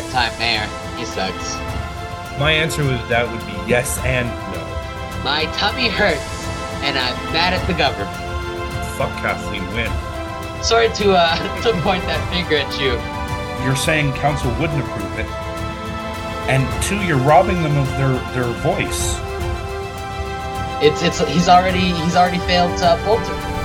[0.00, 0.66] part-time mayor.
[0.96, 1.54] He sucks.
[2.38, 4.60] My answer was that would be yes and no.
[5.24, 6.20] My tummy hurts,
[6.84, 8.12] and I'm mad at the government.
[8.98, 9.92] Fuck Kathleen Wynne.
[10.62, 13.00] Sorry to uh to point that finger at you.
[13.64, 15.30] You're saying council wouldn't approve it,
[16.52, 19.16] and two, you're robbing them of their their voice.
[20.84, 23.55] It's it's he's already he's already failed to uphold it.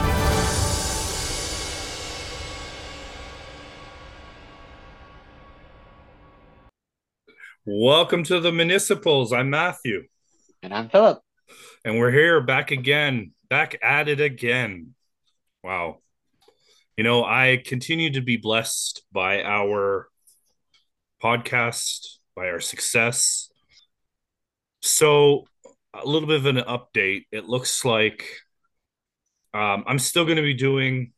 [7.83, 9.33] Welcome to the municipals.
[9.33, 10.03] I'm Matthew,
[10.61, 11.19] And I'm Philip.
[11.83, 14.93] and we're here back again, back at it again.
[15.63, 15.97] Wow.
[16.95, 20.09] You know, I continue to be blessed by our
[21.23, 23.49] podcast, by our success.
[24.83, 25.47] So,
[25.91, 27.25] a little bit of an update.
[27.31, 28.27] It looks like
[29.55, 31.13] um, I'm still going to be doing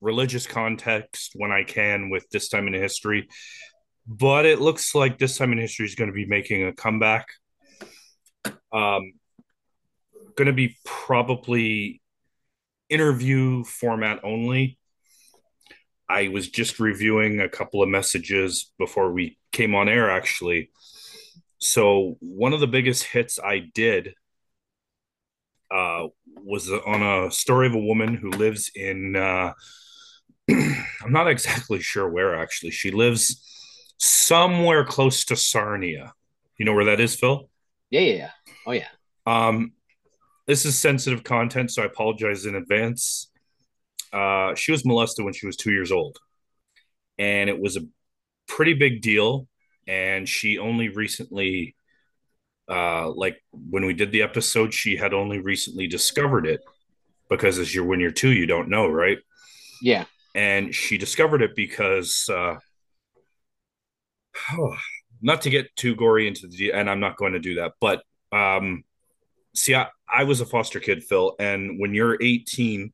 [0.00, 3.28] religious context when I can with this time in history,
[4.06, 7.26] but it looks like this time in history is going to be making a comeback.
[8.72, 9.14] Um,
[10.36, 12.00] going to be probably
[12.88, 14.78] interview format only.
[16.08, 20.70] I was just reviewing a couple of messages before we came on air, actually.
[21.58, 24.14] So, one of the biggest hits I did
[25.74, 26.06] uh,
[26.44, 29.52] was on a story of a woman who lives in, uh,
[30.50, 32.70] I'm not exactly sure where actually.
[32.70, 33.55] She lives
[33.98, 36.12] somewhere close to Sarnia.
[36.58, 37.48] You know where that is, Phil?
[37.90, 38.30] Yeah, yeah, yeah.
[38.66, 38.88] Oh yeah.
[39.26, 39.72] Um,
[40.46, 43.30] this is sensitive content, so I apologize in advance.
[44.12, 46.18] Uh, she was molested when she was two years old,
[47.18, 47.82] and it was a
[48.48, 49.48] pretty big deal.
[49.88, 51.76] And she only recently,
[52.70, 56.60] uh, like when we did the episode, she had only recently discovered it
[57.30, 59.18] because as you're when you're two, you don't know, right?
[59.82, 60.04] Yeah.
[60.34, 62.56] and she discovered it because uh
[65.22, 68.02] not to get too gory into the and i'm not going to do that but
[68.32, 68.84] um
[69.54, 72.92] see I, I was a foster kid phil and when you're 18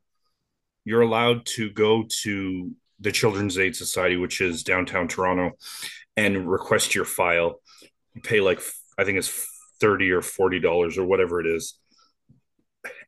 [0.84, 5.53] you're allowed to go to the children's aid society which is downtown toronto
[6.17, 7.61] and request your file
[8.15, 8.61] you pay like
[8.99, 9.49] i think it's
[9.81, 11.75] 30 or 40 dollars or whatever it is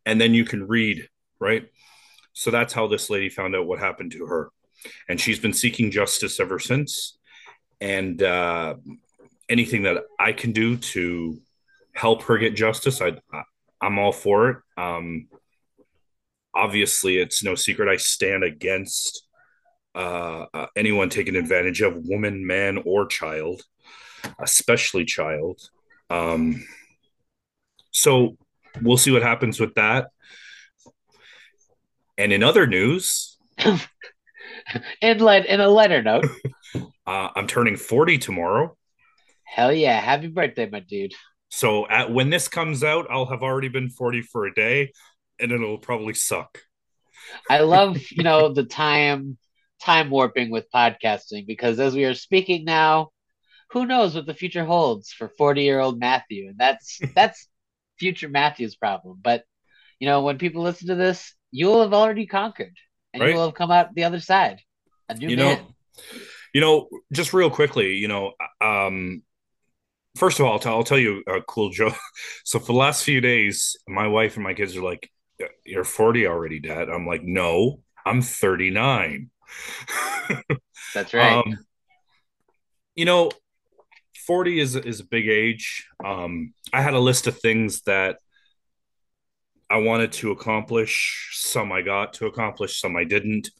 [0.04, 1.68] and then you can read right
[2.34, 4.50] so that's how this lady found out what happened to her.
[5.08, 7.16] And she's been seeking justice ever since.
[7.80, 8.76] And uh,
[9.48, 11.40] anything that I can do to
[11.92, 13.14] help her get justice, I,
[13.80, 14.56] I'm all for it.
[14.76, 15.28] Um,
[16.54, 19.26] obviously, it's no secret I stand against
[19.94, 23.62] uh, uh, anyone taking advantage of woman, man, or child,
[24.40, 25.60] especially child.
[26.10, 26.64] Um,
[27.90, 28.36] so
[28.82, 30.08] we'll see what happens with that.
[32.18, 33.36] And in other news,
[35.00, 36.26] in let in a letter note.
[37.06, 38.76] Uh, I'm turning 40 tomorrow.
[39.44, 40.00] Hell yeah!
[40.00, 41.12] Happy birthday, my dude.
[41.50, 44.92] So at, when this comes out, I'll have already been 40 for a day,
[45.38, 46.58] and it'll probably suck.
[47.48, 49.38] I love you know the time
[49.80, 53.10] time warping with podcasting because as we are speaking now,
[53.70, 57.48] who knows what the future holds for 40 year old Matthew, and that's that's
[57.98, 59.18] future Matthew's problem.
[59.22, 59.44] But
[60.00, 62.76] you know when people listen to this, you will have already conquered,
[63.12, 63.30] and Right.
[63.30, 64.60] you will have come out the other side,
[65.08, 65.66] a new You know, man.
[66.54, 69.22] You know, just real quickly, you know, um,
[70.16, 71.96] first of all, I'll, tell, I'll tell you a cool joke.
[72.44, 75.10] So for the last few days, my wife and my kids are like,
[75.66, 79.30] "You're 40 already, Dad." I'm like, "No, I'm 39."
[80.94, 81.32] That's right.
[81.32, 81.58] Um,
[82.94, 83.30] you know,
[84.26, 85.86] 40 is is a big age.
[86.04, 88.18] Um, I had a list of things that
[89.68, 91.30] I wanted to accomplish.
[91.32, 93.50] Some I got to accomplish, some I didn't.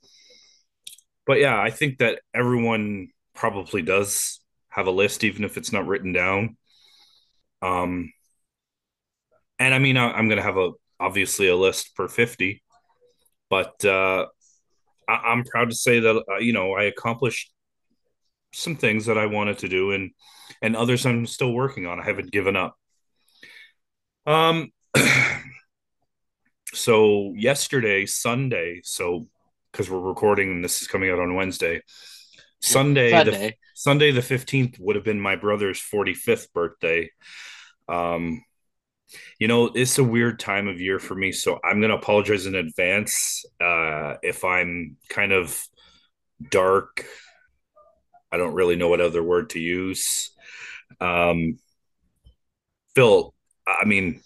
[1.27, 5.87] But yeah, I think that everyone probably does have a list, even if it's not
[5.87, 6.57] written down.
[7.63, 8.13] Um,
[9.59, 12.63] and I mean, I, I'm going to have a obviously a list for 50,
[13.49, 14.27] but uh,
[15.09, 17.53] I, I'm proud to say that uh, you know I accomplished
[18.53, 20.11] some things that I wanted to do, and
[20.63, 22.01] and others I'm still working on.
[22.01, 22.77] I haven't given up.
[24.27, 24.71] Um.
[26.73, 29.27] so yesterday, Sunday, so
[29.75, 31.83] because we're recording and this is coming out on Wednesday,
[32.61, 33.59] Sunday, the Sunday.
[33.75, 37.11] Sunday the 15th would have been my brother's 45th birthday.
[37.89, 38.45] Um,
[39.41, 42.47] you know, it's a weird time of year for me, so I'm going to apologize
[42.47, 45.61] in advance uh, if I'm kind of
[46.53, 47.05] dark.
[48.31, 50.31] I don't really know what other word to use.
[51.01, 51.59] Um,
[52.95, 53.35] Phil,
[53.67, 54.21] I mean,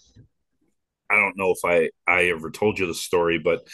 [1.09, 3.67] I don't know if I I ever told you the story, but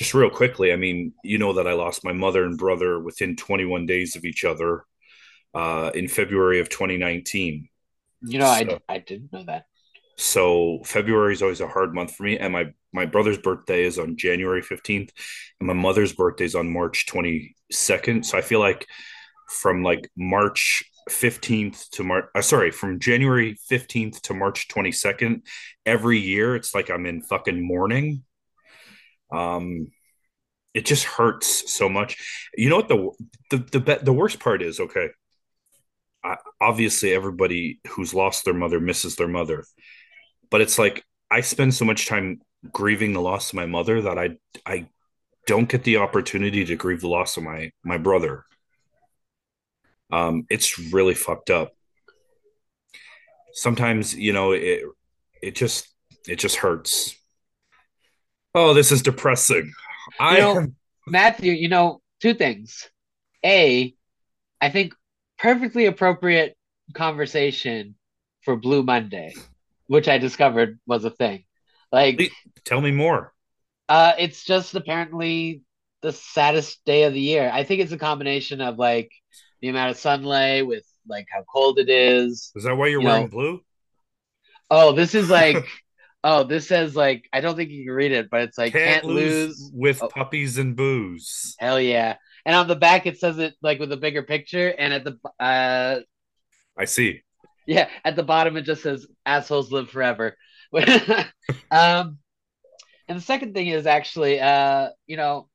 [0.00, 3.36] just real quickly, I mean, you know that I lost my mother and brother within
[3.36, 4.84] 21 days of each other.
[5.54, 7.68] uh, in February of 2019.
[8.22, 9.66] You know, so, I I didn't know that.
[10.16, 13.98] So February is always a hard month for me, and my my brother's birthday is
[13.98, 15.10] on January 15th,
[15.60, 18.24] and my mother's birthday is on March 22nd.
[18.24, 18.86] So I feel like
[19.48, 25.42] from like March 15th to March, uh, sorry, from January 15th to March 22nd,
[25.84, 28.22] every year it's like I'm in fucking mourning.
[29.32, 29.88] Um,
[30.74, 32.48] it just hurts so much.
[32.56, 33.10] You know what the
[33.50, 34.80] the the the worst part is?
[34.80, 35.08] Okay,
[36.24, 39.64] I, obviously everybody who's lost their mother misses their mother,
[40.50, 42.40] but it's like I spend so much time
[42.72, 44.36] grieving the loss of my mother that I
[44.66, 44.88] I
[45.46, 48.44] don't get the opportunity to grieve the loss of my my brother.
[50.12, 51.72] Um, it's really fucked up.
[53.52, 54.82] Sometimes you know it
[55.42, 55.88] it just
[56.28, 57.14] it just hurts.
[58.54, 59.72] Oh, this is depressing.
[60.18, 60.66] I you know,
[61.06, 62.88] Matthew, you know, two things.
[63.44, 63.94] A,
[64.60, 64.94] I think
[65.38, 66.56] perfectly appropriate
[66.94, 67.94] conversation
[68.42, 69.34] for Blue Monday,
[69.86, 71.44] which I discovered was a thing.
[71.92, 72.32] Like
[72.64, 73.32] tell me more.
[73.88, 75.62] Uh it's just apparently
[76.02, 77.50] the saddest day of the year.
[77.52, 79.10] I think it's a combination of like
[79.60, 82.52] the amount of sunlight with like how cold it is.
[82.54, 83.28] Is that why you're you wearing know?
[83.28, 83.60] blue?
[84.70, 85.66] Oh, this is like
[86.22, 89.02] Oh, this says like I don't think you can read it, but it's like can't,
[89.02, 90.08] can't lose, lose, with oh.
[90.08, 91.56] puppies and booze.
[91.58, 92.16] Hell yeah!
[92.44, 95.18] And on the back it says it like with a bigger picture, and at the
[95.38, 96.00] uh,
[96.76, 97.22] I see.
[97.66, 100.36] Yeah, at the bottom it just says "assholes live forever."
[101.70, 102.18] um,
[103.08, 105.48] and the second thing is actually, uh, you know,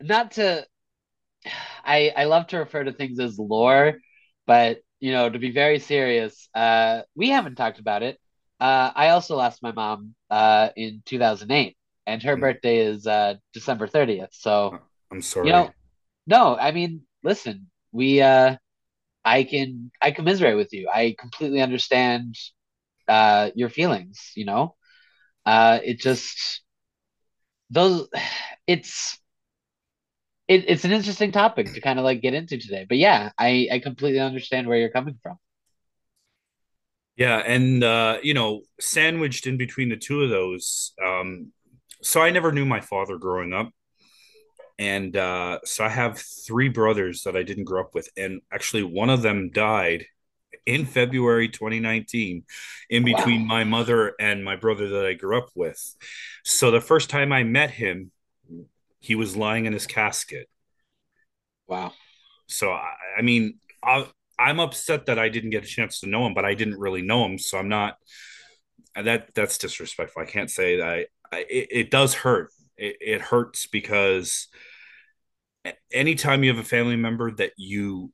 [0.00, 0.66] not to.
[1.84, 3.98] I I love to refer to things as lore,
[4.46, 8.18] but you know, to be very serious, uh, we haven't talked about it
[8.64, 11.76] uh, I also lost my mom uh, in 2008,
[12.06, 12.40] and her mm.
[12.40, 14.28] birthday is uh, December 30th.
[14.30, 14.78] So
[15.12, 15.48] I'm sorry.
[15.48, 15.70] You know,
[16.26, 18.56] no, I mean, listen, we, uh,
[19.22, 20.88] I can, I commiserate with you.
[20.88, 22.36] I completely understand
[23.06, 24.32] uh, your feelings.
[24.34, 24.76] You know,
[25.44, 26.62] uh, it just
[27.68, 28.08] those,
[28.66, 29.18] it's.
[30.46, 33.66] It, it's an interesting topic to kind of like get into today, but yeah, I,
[33.72, 35.38] I completely understand where you're coming from.
[37.16, 40.92] Yeah, and uh, you know, sandwiched in between the two of those.
[41.04, 41.52] Um,
[42.02, 43.70] so I never knew my father growing up,
[44.78, 48.82] and uh, so I have three brothers that I didn't grow up with, and actually
[48.82, 50.06] one of them died
[50.66, 52.44] in February 2019,
[52.90, 53.46] in between wow.
[53.46, 55.96] my mother and my brother that I grew up with.
[56.44, 58.10] So the first time I met him,
[58.98, 60.48] he was lying in his casket.
[61.66, 61.92] Wow.
[62.46, 64.06] So I, I mean, I,
[64.38, 67.02] I'm upset that I didn't get a chance to know him, but I didn't really
[67.02, 67.96] know him, so I'm not.
[68.96, 70.22] That that's disrespectful.
[70.22, 70.86] I can't say that.
[70.86, 72.50] I, I it, it, does hurt.
[72.76, 74.48] It, it hurts because
[75.92, 78.12] anytime you have a family member that you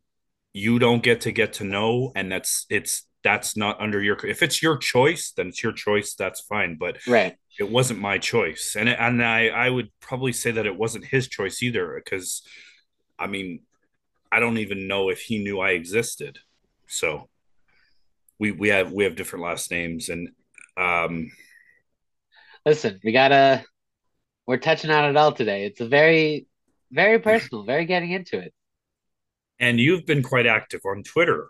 [0.53, 4.17] you don't get to get to know, and that's it's that's not under your.
[4.27, 6.15] If it's your choice, then it's your choice.
[6.15, 6.77] That's fine.
[6.77, 10.77] But right, it wasn't my choice, and and I I would probably say that it
[10.77, 12.43] wasn't his choice either, because
[13.19, 13.61] I mean
[14.33, 16.39] I don't even know if he knew I existed.
[16.87, 17.29] So
[18.39, 20.31] we we have we have different last names and
[20.77, 21.31] um
[22.65, 23.65] listen, we gotta
[24.47, 25.65] we're touching on it all today.
[25.65, 26.47] It's a very
[26.91, 28.53] very personal, very getting into it.
[29.59, 31.49] And you've been quite active on Twitter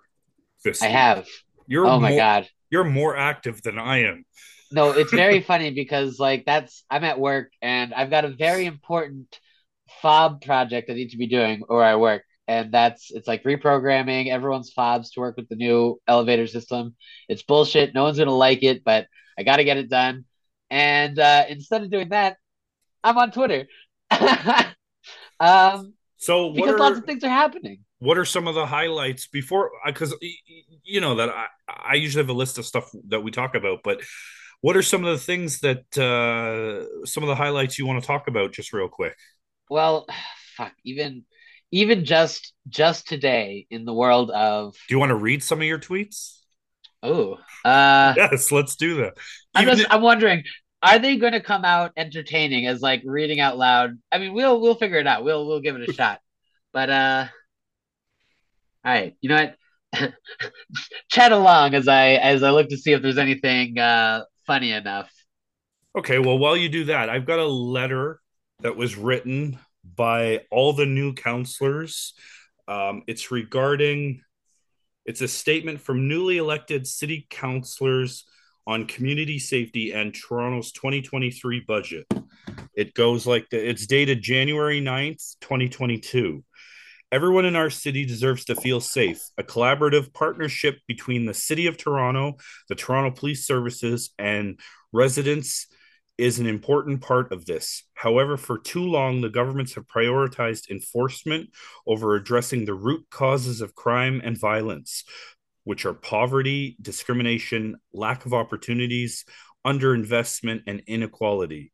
[0.65, 0.95] this I week.
[0.95, 1.29] have.
[1.67, 2.49] You're oh my more, god.
[2.71, 4.25] You're more active than I am.
[4.73, 8.67] No, it's very funny because like that's I'm at work and I've got a very
[8.67, 9.39] important
[10.03, 14.29] fob project I need to be doing where I work and that's it's like reprogramming
[14.29, 16.97] everyone's fobs to work with the new elevator system.
[17.29, 17.95] It's bullshit.
[17.95, 19.07] No one's gonna like it, but
[19.39, 20.25] I got to get it done.
[20.69, 22.39] And uh, instead of doing that,
[23.05, 23.69] I'm on Twitter.
[25.41, 27.85] um, so because are, lots of things are happening.
[28.01, 29.71] What are some of the highlights before?
[29.87, 30.13] Because
[30.83, 33.85] you know that I, I usually have a list of stuff that we talk about,
[33.85, 34.01] but
[34.61, 38.07] what are some of the things that uh, some of the highlights you want to
[38.09, 39.17] talk about just real quick?
[39.69, 40.09] Well,
[40.57, 41.25] fuck, even
[41.73, 45.65] even just just today in the world of do you want to read some of
[45.67, 46.39] your tweets?
[47.03, 49.15] Oh uh yes let's do that.
[49.55, 50.45] I'm just i'm wondering
[50.83, 53.99] are they going to come out entertaining as like reading out loud?
[54.11, 55.25] I mean we'll we'll figure it out.
[55.25, 56.21] We'll we'll give it a shot.
[56.73, 57.27] But uh
[58.85, 59.51] all right you know
[59.93, 60.13] what?
[61.11, 65.11] Chat along as i as i look to see if there's anything uh funny enough.
[65.99, 68.21] Okay well while you do that i've got a letter
[68.61, 72.15] that was written by all the new counselors.
[72.69, 74.23] Um, it's regarding,
[75.05, 78.25] it's a statement from newly elected city councilors
[78.67, 82.07] on community safety and Toronto's 2023 budget.
[82.75, 86.45] It goes like the, it's dated January 9th, 2022.
[87.13, 89.21] Everyone in our city deserves to feel safe.
[89.37, 92.37] A collaborative partnership between the City of Toronto,
[92.69, 94.61] the Toronto Police Services, and
[94.93, 95.67] residents
[96.21, 97.85] is an important part of this.
[97.95, 101.49] However, for too long, the governments have prioritized enforcement
[101.87, 105.05] over addressing the root causes of crime and violence,
[105.65, 109.25] which are poverty, discrimination, lack of opportunities,
[109.67, 111.73] underinvestment, and inequality.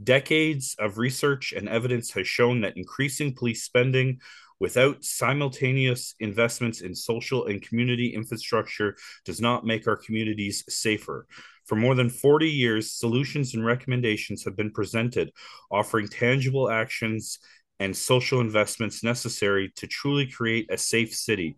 [0.00, 4.20] Decades of research and evidence has shown that increasing police spending
[4.60, 11.26] without simultaneous investments in social and community infrastructure does not make our communities safer.
[11.68, 15.30] For more than 40 years, solutions and recommendations have been presented,
[15.70, 17.38] offering tangible actions
[17.78, 21.56] and social investments necessary to truly create a safe city.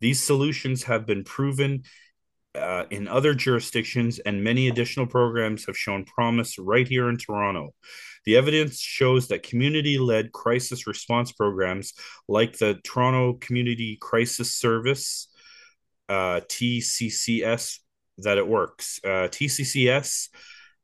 [0.00, 1.82] These solutions have been proven
[2.54, 7.74] uh, in other jurisdictions, and many additional programs have shown promise right here in Toronto.
[8.24, 11.92] The evidence shows that community led crisis response programs
[12.28, 15.28] like the Toronto Community Crisis Service,
[16.08, 17.80] uh, TCCS,
[18.18, 19.00] that it works.
[19.04, 20.28] Uh, TCCS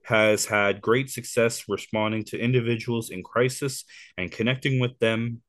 [0.04, 3.84] has had great success responding to individuals in crisis
[4.16, 5.42] and connecting with them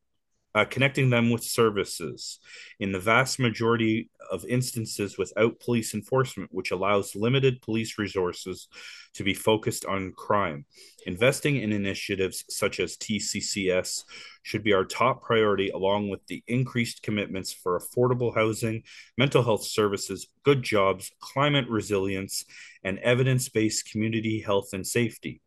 [0.54, 2.40] uh, connecting them with services
[2.80, 8.68] in the vast majority of instances without police enforcement, which allows limited police resources
[9.14, 10.66] to be focused on crime.
[11.06, 14.04] Investing in initiatives such as TCCS
[14.44, 18.84] should be our top priority, along with the increased commitments for affordable housing,
[19.18, 22.46] mental health services, good jobs, climate resilience,
[22.84, 25.42] and evidence based community health and safety.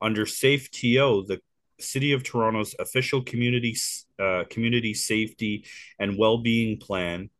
[0.00, 1.40] Under SAFE TO, the
[1.84, 3.76] City of Toronto's official community
[4.18, 5.64] uh, community safety
[5.98, 7.30] and well-being plan.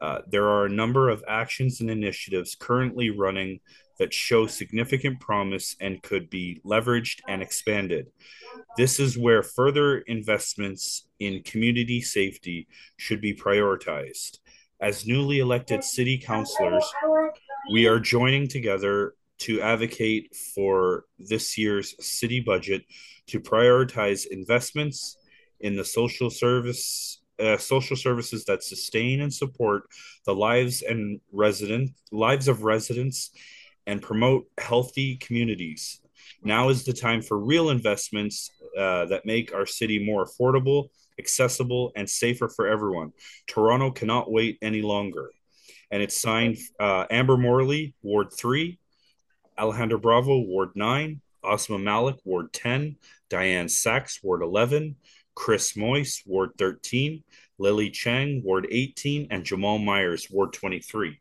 [0.00, 3.60] Uh, there are a number of actions and initiatives currently running
[3.98, 8.08] that show significant promise and could be leveraged and expanded.
[8.76, 14.38] This is where further investments in community safety should be prioritized.
[14.80, 16.84] As newly elected city councilors,
[17.72, 22.82] we are joining together to advocate for this year's city budget
[23.26, 25.16] to prioritize investments
[25.60, 29.84] in the social service uh, social services that sustain and support
[30.26, 33.30] the lives and resident lives of residents
[33.86, 36.00] and promote healthy communities.
[36.44, 41.90] Now is the time for real investments uh, that make our city more affordable, accessible,
[41.96, 43.12] and safer for everyone.
[43.46, 45.30] Toronto cannot wait any longer.
[45.90, 48.78] And it's signed uh, Amber Morley, Ward 3,
[49.58, 52.96] Alejandro Bravo, Ward 9, Ausma Malik, Ward 10,
[53.30, 54.96] Dianne Saxe, Ward 11,
[55.34, 57.22] Chris Moise, Ward 13,
[57.58, 61.18] Lily Cheng, Ward 18, and Jamaal Myers, Ward 23.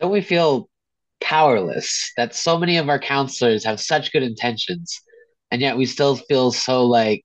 [0.00, 0.68] Don't we feel
[1.20, 5.00] powerless that so many of our counselors have such good intentions,
[5.50, 7.24] and yet we still feel so like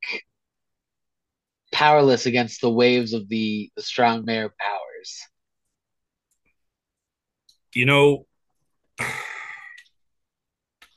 [1.71, 5.21] powerless against the waves of the, the strong mayor powers?
[7.77, 8.25] You know,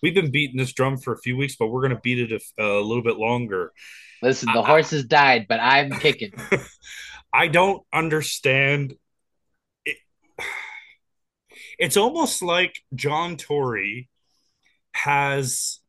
[0.03, 2.33] we've been beating this drum for a few weeks, but we're going to beat it
[2.33, 3.73] a, uh, a, little bit longer.
[4.23, 6.33] Listen, the I, horse has died, but I'm kicking.
[7.35, 8.95] I don't understand.
[9.85, 9.99] It.
[11.79, 14.11] It's almost like John Tory
[14.93, 15.81] has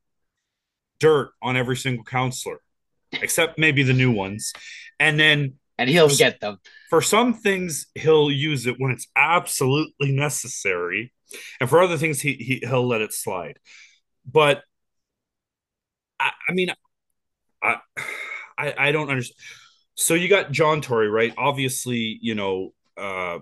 [1.01, 2.61] dirt on every single counselor,
[3.11, 4.53] except maybe the new ones,
[5.01, 6.59] and then and he'll for, get them.
[6.89, 11.13] For some things, he'll use it when it's absolutely necessary,
[11.59, 13.59] and for other things, he, he he'll let it slide.
[14.29, 14.63] But
[16.19, 16.69] I, I mean,
[17.63, 17.77] I,
[18.57, 19.37] I, I don't understand.
[19.95, 21.33] So you got John Tory, right?
[21.37, 23.39] Obviously, you know, uh,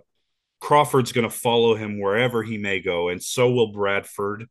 [0.59, 4.45] Crawford's going to follow him wherever he may go, and so will Bradford,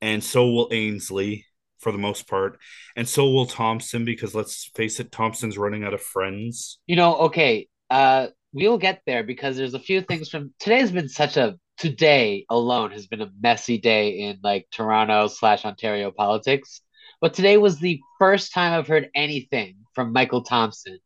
[0.00, 1.46] and so will Ainslie
[1.82, 2.58] for the most part,
[2.96, 6.78] and so will Thompson because let's face it, Thompson's running out of friends.
[6.86, 11.08] You know, okay, uh, we'll get there because there's a few things from today's been
[11.08, 16.80] such a today alone has been a messy day in like Toronto slash Ontario politics.
[17.20, 20.98] But today was the first time I've heard anything from Michael Thompson,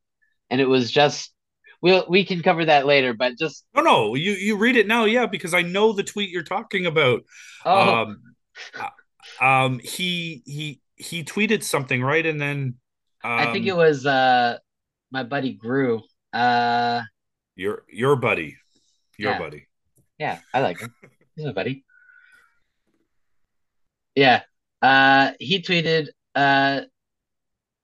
[0.50, 1.32] and it was just
[1.80, 3.14] we'll we can cover that later.
[3.14, 6.30] But just no, no, you you read it now, yeah, because I know the tweet
[6.30, 7.22] you're talking about.
[7.64, 7.94] Oh.
[7.94, 8.22] Um,
[9.40, 12.74] um, he he he tweeted something right, and then
[13.24, 14.58] um, I think um, it was uh
[15.10, 16.02] my buddy Grew.
[16.32, 17.02] Uh,
[17.54, 18.56] your your buddy,
[19.18, 19.38] your yeah.
[19.38, 19.66] buddy.
[20.18, 20.94] Yeah, I like him.
[21.36, 21.84] He's my buddy.
[24.16, 24.42] Yeah.
[24.82, 26.80] Uh, he tweeted, uh,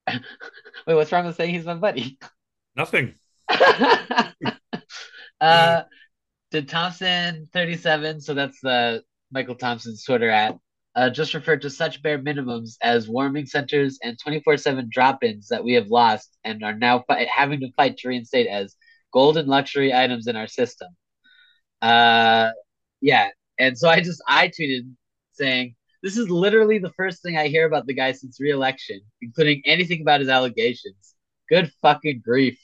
[0.08, 2.18] wait, what's wrong with saying he's my buddy?
[2.74, 3.14] Nothing.
[5.40, 5.82] uh,
[6.50, 10.56] did Thompson 37, so that's the Michael Thompson's Twitter at,
[10.94, 15.48] uh, just referred to such bare minimums as warming centers and 24 7 drop ins
[15.48, 18.76] that we have lost and are now fi- having to fight to reinstate as
[19.12, 20.88] golden luxury items in our system.
[21.80, 22.50] Uh,
[23.00, 23.28] yeah.
[23.58, 24.90] And so I just, I tweeted
[25.32, 29.62] saying, this is literally the first thing I hear about the guy since re-election, including
[29.64, 31.14] anything about his allegations.
[31.48, 32.58] Good fucking grief.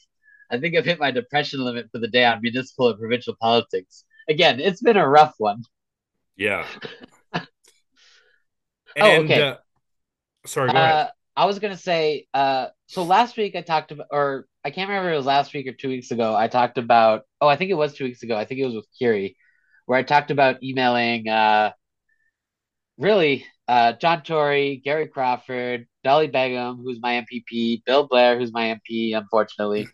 [0.51, 4.05] I think I've hit my depression limit for the day on municipal and provincial politics.
[4.29, 5.63] Again, it's been a rough one.
[6.37, 6.67] Yeah.
[9.01, 9.43] Oh, okay.
[9.43, 9.57] uh,
[10.47, 10.93] sorry, go ahead.
[10.93, 14.89] Uh, I was gonna say, uh, so last week I talked about, or I can't
[14.89, 16.35] remember if it was last week or two weeks ago.
[16.35, 18.37] I talked about, oh, I think it was two weeks ago.
[18.37, 19.37] I think it was with Kiri,
[19.87, 21.73] where I talked about emailing, uh,
[22.99, 28.77] really, uh, John Tory, Gary Crawford, Dolly Begum, who's my MPP, Bill Blair, who's my
[28.77, 29.89] MP, unfortunately,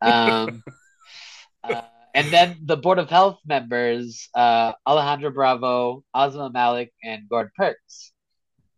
[0.00, 0.62] um,
[1.62, 1.82] uh,
[2.14, 8.12] and then the Board of Health members, uh, Alejandro Bravo, Ausma Malik, and Gord Perks.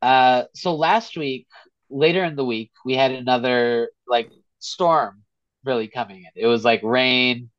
[0.03, 1.47] Uh, so last week,
[1.91, 5.23] later in the week, we had another like storm
[5.65, 6.31] really coming in.
[6.35, 7.51] It was like rain,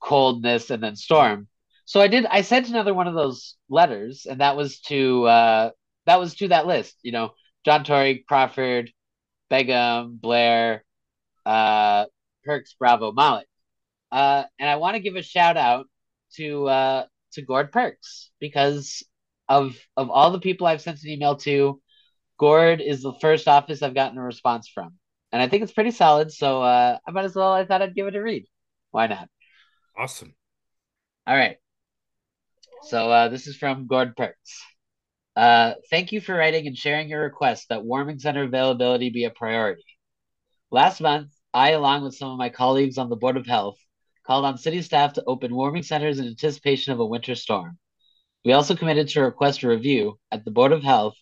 [0.00, 1.48] coldness, and then storm.
[1.84, 2.26] So I did.
[2.26, 5.70] I sent another one of those letters, and that was to uh,
[6.06, 6.96] that was to that list.
[7.02, 7.30] You know,
[7.64, 8.90] John Tory, Crawford,
[9.48, 10.84] Begum, Blair,
[11.46, 12.06] uh,
[12.44, 13.46] Perks, Bravo, Malik.
[14.10, 15.86] Uh, and I want to give a shout out
[16.36, 19.02] to uh, to Gord Perks because
[19.48, 21.80] of of all the people I've sent an email to,
[22.38, 24.94] Gord is the first office I've gotten a response from,
[25.32, 26.32] and I think it's pretty solid.
[26.32, 27.52] So uh, I might as well.
[27.52, 28.46] I thought I'd give it a read.
[28.90, 29.28] Why not?
[29.96, 30.34] Awesome.
[31.26, 31.56] All right.
[32.82, 34.62] So uh, this is from Gord Perks.
[35.36, 39.30] Uh, thank you for writing and sharing your request that warming center availability be a
[39.30, 39.84] priority.
[40.70, 43.78] Last month, I, along with some of my colleagues on the Board of Health,
[44.26, 47.78] called on city staff to open warming centers in anticipation of a winter storm.
[48.44, 51.16] We also committed to request a review at the Board of Health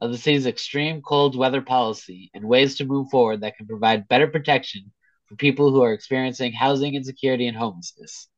[0.00, 4.08] of the city's extreme cold weather policy and ways to move forward that can provide
[4.08, 4.92] better protection
[5.26, 8.28] for people who are experiencing housing insecurity and homelessness.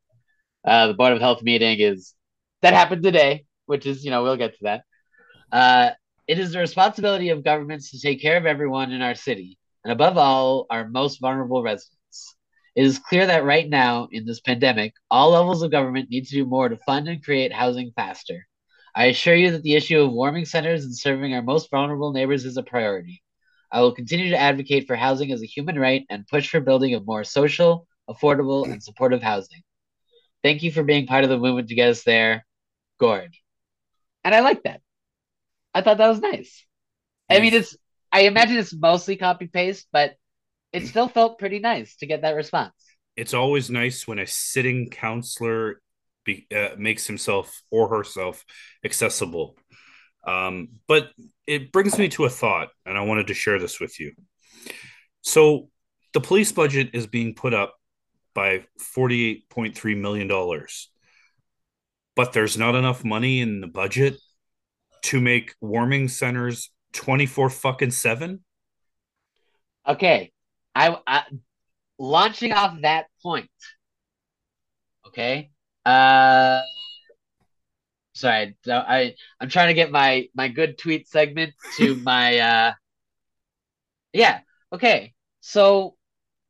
[0.64, 2.14] Uh, the Board of Health meeting is
[2.62, 4.82] that happened today, which is, you know, we'll get to that.
[5.52, 5.90] Uh,
[6.26, 9.92] it is the responsibility of governments to take care of everyone in our city, and
[9.92, 11.96] above all, our most vulnerable residents.
[12.74, 16.34] It is clear that right now, in this pandemic, all levels of government need to
[16.34, 18.46] do more to fund and create housing faster.
[18.94, 22.44] I assure you that the issue of warming centers and serving our most vulnerable neighbors
[22.44, 23.22] is a priority.
[23.70, 26.94] I will continue to advocate for housing as a human right and push for building
[26.94, 29.62] of more social, affordable, and supportive housing.
[30.42, 32.44] Thank you for being part of the movement to get us there,
[32.98, 33.34] Gord.
[34.24, 34.80] And I like that.
[35.74, 36.66] I thought that was nice.
[37.30, 37.76] I mean, it's
[38.10, 40.16] I imagine it's mostly copy paste, but
[40.72, 42.72] it still felt pretty nice to get that response.
[43.16, 45.80] It's always nice when a sitting counselor
[46.24, 48.44] be, uh, makes himself or herself
[48.84, 49.56] accessible.
[50.26, 51.10] Um, but
[51.46, 54.12] it brings me to a thought, and I wanted to share this with you.
[55.20, 55.68] So,
[56.14, 57.74] the police budget is being put up
[58.34, 58.64] by
[58.96, 60.28] $48.3 million,
[62.14, 64.18] but there's not enough money in the budget
[65.04, 68.40] to make warming centers 24 fucking 7
[69.86, 70.31] Okay,
[70.74, 71.24] I, I
[71.98, 73.50] launching off that point.
[75.06, 75.50] Okay,
[75.84, 76.60] uh,
[78.14, 82.72] sorry, I I'm trying to get my my good tweet segment to my uh,
[84.12, 84.40] yeah.
[84.72, 85.96] Okay, so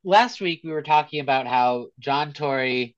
[0.05, 2.97] last week we were talking about how John Tory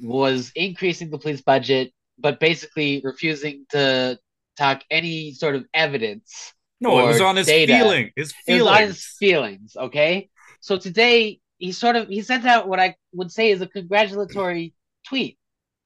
[0.00, 4.18] was increasing the police budget, but basically refusing to
[4.56, 6.52] talk any sort of evidence.
[6.80, 7.72] no it was on his data.
[7.72, 9.76] feeling his It was on his feelings.
[9.76, 10.30] Okay,
[10.62, 14.74] so today he sort of he sent out what I would say is a congratulatory
[15.08, 15.36] tweet.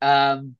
[0.02, 0.56] Um,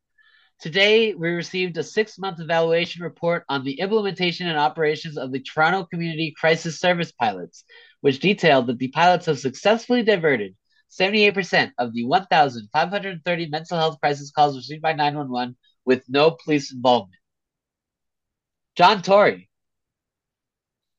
[0.58, 5.84] today we received a six-month evaluation report on the implementation and operations of the Toronto
[5.84, 7.64] Community Crisis Service pilots,
[8.00, 10.56] which detailed that the pilots have successfully diverted
[10.98, 17.20] 78% of the 1,530 mental health crisis calls received by 911 with no police involvement.
[18.76, 19.50] John Tory,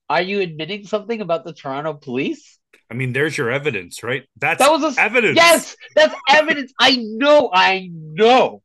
[0.07, 2.59] are you admitting something about the Toronto police?
[2.89, 6.73] I mean there's your evidence right that's That was a evidence Yes, that's evidence.
[6.79, 8.61] I know, I know.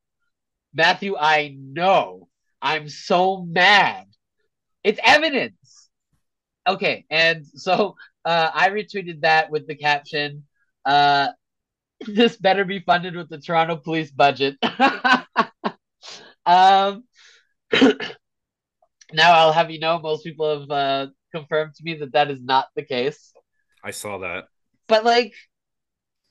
[0.74, 2.28] Matthew, I know.
[2.61, 4.06] I'm so mad.
[4.85, 5.88] It's evidence.
[6.66, 10.44] Okay, and so uh, I retweeted that with the caption,
[10.85, 11.28] uh,
[12.06, 14.56] this better be funded with the Toronto police budget.
[16.46, 17.04] um,
[19.12, 22.42] now I'll have you know, most people have uh, confirmed to me that that is
[22.42, 23.32] not the case.
[23.82, 24.44] I saw that
[24.88, 25.32] But like,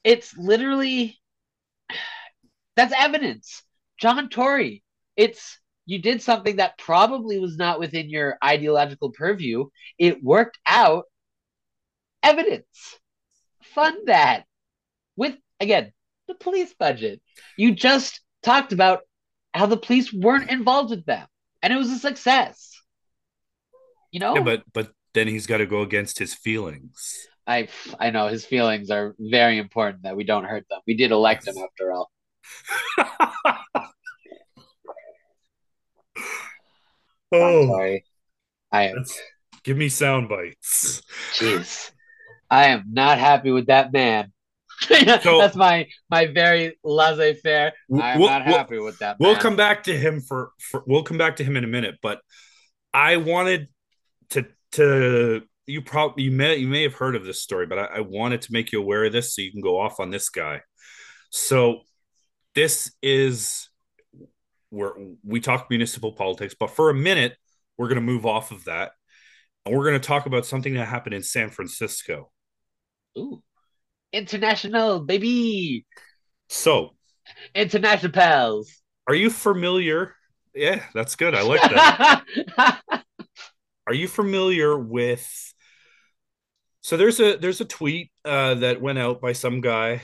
[0.04, 1.20] it's literally
[2.76, 3.64] that's evidence.
[4.00, 4.84] John Tory.
[5.16, 9.66] It's you did something that probably was not within your ideological purview.
[9.98, 11.06] It worked out.
[12.24, 13.00] Evidence.
[13.74, 14.46] Fund that
[15.16, 15.92] with again
[16.28, 17.22] the police budget.
[17.58, 19.02] You just talked about
[19.54, 21.28] how the police weren't involved with them,
[21.62, 22.80] and it was a success.
[24.12, 27.28] You know, yeah, but but then he's got to go against his feelings.
[27.48, 27.68] I
[28.00, 30.80] I know his feelings are very important that we don't hurt them.
[30.88, 32.12] We did elect him after all.
[37.32, 38.06] oh, I'm sorry.
[38.72, 39.06] I am.
[39.64, 41.02] Give me sound bites.
[41.34, 41.92] Jeez,
[42.50, 44.32] I am not happy with that man.
[45.22, 47.74] so, That's my my very laissez faire.
[47.94, 49.20] I'm we'll, not happy we'll, with that.
[49.20, 49.30] Man.
[49.30, 52.00] We'll come back to him for, for we'll come back to him in a minute,
[52.02, 52.22] but
[52.94, 53.68] I wanted
[54.32, 57.86] to to you probably you may you may have heard of this story, but I,
[57.86, 60.30] I wanted to make you aware of this so you can go off on this
[60.30, 60.62] guy.
[61.30, 61.82] So
[62.56, 63.70] this is
[64.70, 67.38] where we talk municipal politics, but for a minute
[67.78, 68.92] we're going to move off of that,
[69.66, 72.32] and we're going to talk about something that happened in San Francisco.
[73.18, 73.42] Ooh,
[74.12, 75.86] international baby.
[76.50, 76.96] So,
[77.56, 78.70] international pals.
[79.08, 80.16] Are you familiar?
[80.54, 81.34] Yeah, that's good.
[81.34, 82.82] I like that.
[83.88, 85.54] Are you familiar with?
[86.82, 90.02] So there's a there's a tweet uh, that went out by some guy,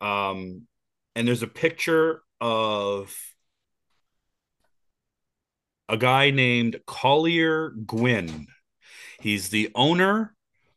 [0.00, 0.66] um,
[1.16, 3.14] and there's a picture of
[5.88, 8.46] a guy named Collier Gwin.
[9.20, 10.34] He's the owner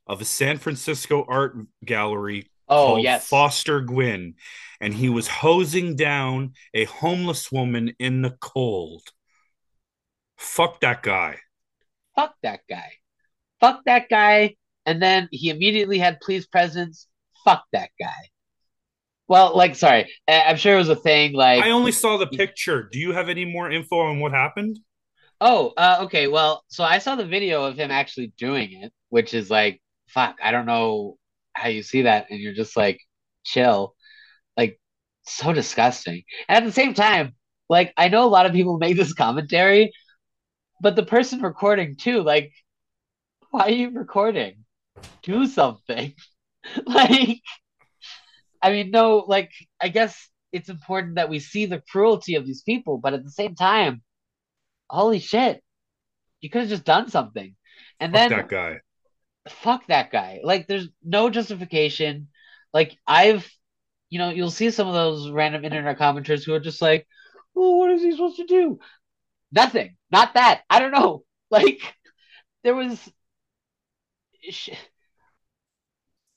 [0.07, 3.27] of a San Francisco art gallery oh, called yes.
[3.27, 4.35] Foster Gwin,
[4.79, 9.03] and he was hosing down a homeless woman in the cold.
[10.37, 11.39] Fuck that guy
[12.15, 12.93] fuck that guy.
[13.59, 14.55] Fuck that guy.
[14.85, 17.07] And then he immediately had police presence.
[17.43, 18.29] Fuck that guy.
[19.27, 21.33] Well, like, sorry, I'm sure it was a thing.
[21.33, 22.87] Like, I only saw the picture.
[22.91, 24.79] Do you have any more info on what happened?
[25.41, 26.27] Oh, uh, okay.
[26.27, 30.37] Well, so I saw the video of him actually doing it, which is like, fuck,
[30.43, 31.17] I don't know
[31.53, 32.99] how you see that, and you're just like,
[33.43, 33.95] chill,
[34.55, 34.79] like,
[35.23, 36.23] so disgusting.
[36.47, 37.35] And at the same time,
[37.67, 39.91] like, I know a lot of people make this commentary,
[40.81, 42.51] but the person recording too, like,
[43.49, 44.64] why are you recording?
[45.23, 46.13] Do something.
[46.85, 47.41] like,
[48.61, 52.63] I mean, no, like, I guess it's important that we see the cruelty of these
[52.63, 54.01] people, but at the same time,
[54.89, 55.61] holy shit,
[56.41, 57.55] you could have just done something.
[57.99, 58.79] And fuck then that guy.
[59.49, 60.39] Fuck that guy.
[60.43, 62.29] Like, there's no justification.
[62.73, 63.49] Like, I've,
[64.09, 67.07] you know, you'll see some of those random internet commenters who are just like,
[67.55, 68.79] oh, what is he supposed to do?
[69.51, 69.95] Nothing.
[70.11, 70.63] Not that.
[70.69, 71.23] I don't know.
[71.51, 71.79] Like
[72.63, 72.99] there was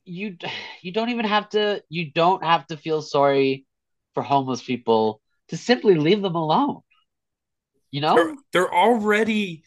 [0.04, 0.36] you
[0.80, 3.66] you don't even have to you don't have to feel sorry
[4.14, 6.80] for homeless people to simply leave them alone.
[7.90, 8.14] You know?
[8.16, 9.64] They're, they're already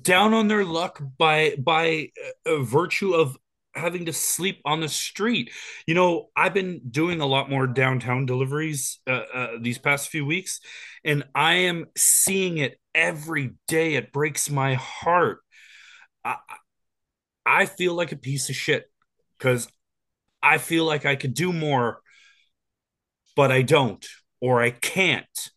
[0.00, 2.10] down on their luck by by
[2.46, 3.36] uh, virtue of
[3.74, 5.50] having to sleep on the street.
[5.86, 10.26] You know, I've been doing a lot more downtown deliveries uh, uh, these past few
[10.26, 10.60] weeks,
[11.04, 13.94] and I am seeing it every day.
[13.94, 15.40] It breaks my heart.
[16.24, 16.36] I,
[17.44, 18.90] I feel like a piece of shit
[19.38, 19.68] because
[20.42, 22.00] I feel like I could do more,
[23.36, 24.06] but I don't,
[24.40, 25.50] or I can't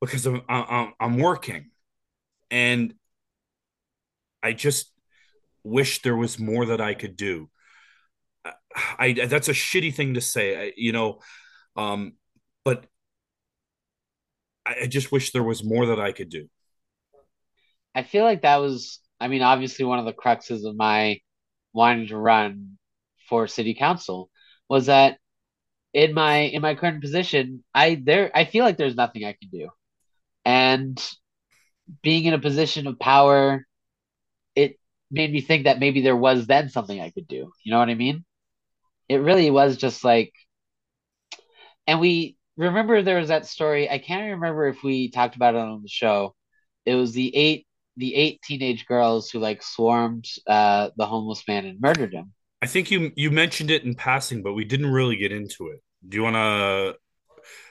[0.00, 1.70] because I'm, I'm, I'm working.
[2.50, 2.94] And
[4.42, 4.92] I just
[5.64, 7.48] wish there was more that I could do.
[8.98, 11.20] I that's a shitty thing to say, I, you know,
[11.76, 12.14] um,
[12.64, 12.86] but
[14.66, 16.48] I, I just wish there was more that I could do.
[17.94, 21.20] I feel like that was, I mean, obviously one of the cruxes of my
[21.72, 22.78] wanting to run
[23.28, 24.30] for city council
[24.68, 25.18] was that
[25.94, 29.50] in my in my current position, I there I feel like there's nothing I can
[29.50, 29.68] do,
[30.44, 31.02] and
[32.02, 33.66] being in a position of power,
[34.56, 34.78] it
[35.10, 37.52] made me think that maybe there was then something I could do.
[37.64, 38.24] You know what I mean?
[39.08, 40.32] it really was just like
[41.86, 45.60] and we remember there was that story i can't remember if we talked about it
[45.60, 46.34] on the show
[46.86, 51.64] it was the eight the eight teenage girls who like swarmed uh the homeless man
[51.64, 55.16] and murdered him i think you you mentioned it in passing but we didn't really
[55.16, 56.94] get into it do you want to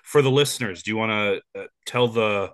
[0.03, 2.51] for the listeners do you want to uh, tell the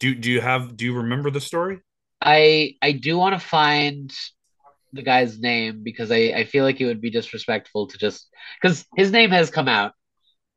[0.00, 1.78] do do you have do you remember the story
[2.20, 4.12] i i do want to find
[4.94, 8.28] the guy's name because I, I feel like it would be disrespectful to just
[8.60, 9.92] because his name has come out.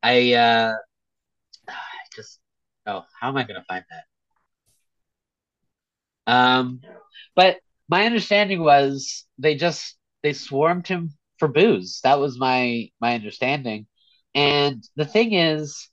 [0.02, 0.74] I uh
[1.68, 1.72] I
[2.14, 2.38] just
[2.86, 4.04] oh how am I gonna find that?
[6.28, 6.80] Um
[7.34, 12.00] but my understanding was they just they swarmed him for booze.
[12.04, 13.86] That was my my understanding.
[14.34, 15.88] And the thing is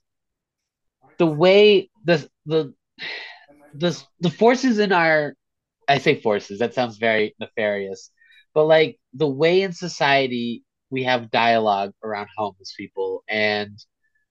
[1.18, 2.74] the way the the
[3.74, 5.34] the the forces in our
[5.88, 8.10] I say forces, that sounds very nefarious.
[8.54, 13.76] But like the way in society we have dialogue around homeless people and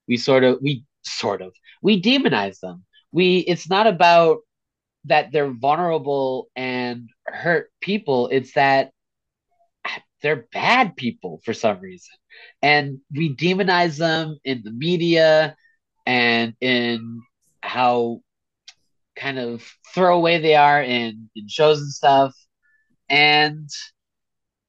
[0.08, 2.86] we sort of we sort of we demonize them.
[3.12, 4.40] We it's not about
[5.06, 8.92] that they're vulnerable and hurt people, it's that
[10.22, 12.16] they're bad people for some reason.
[12.62, 15.56] And we demonize them in the media
[16.06, 17.22] and in
[17.62, 18.22] how
[19.16, 19.64] kind of
[19.94, 22.34] throwaway they are in, in shows and stuff.
[23.10, 23.70] And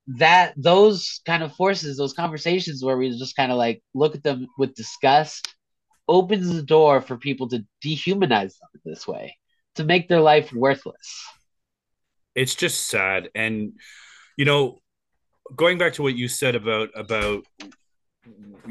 [0.08, 4.22] that those kind of forces, those conversations where we just kind of like look at
[4.22, 5.54] them with disgust,
[6.08, 9.36] opens the door for people to dehumanize them this way,
[9.76, 11.26] to make their life worthless.
[12.34, 13.30] It's just sad.
[13.34, 13.72] And
[14.36, 14.80] you know,
[15.54, 17.44] going back to what you said about about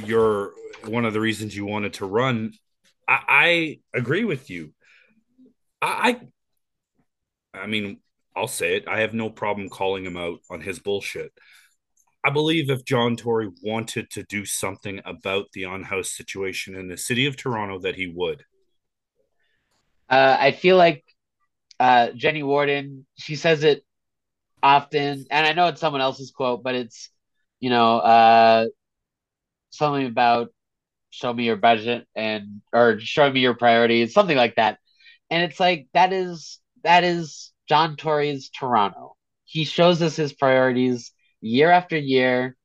[0.04, 0.54] your
[0.86, 2.54] one of the reasons you wanted to run,
[3.08, 4.74] I, I agree with you.
[5.82, 6.20] I,
[7.54, 8.00] I mean,
[8.36, 8.88] I'll say it.
[8.88, 11.32] I have no problem calling him out on his bullshit.
[12.24, 16.88] I believe if John Tory wanted to do something about the on house situation in
[16.88, 18.44] the city of Toronto, that he would.
[20.10, 21.04] Uh, I feel like
[21.80, 23.84] uh, Jenny Warden, she says it
[24.64, 27.10] often, and I know it's someone else's quote, but it's,
[27.60, 28.66] you know, uh,
[29.72, 30.50] something about
[31.10, 34.80] show me your budget and or show me your priorities, something like that.
[35.30, 39.16] And it's like that is that is John Tory's Toronto.
[39.46, 42.56] He shows us his priorities year after year,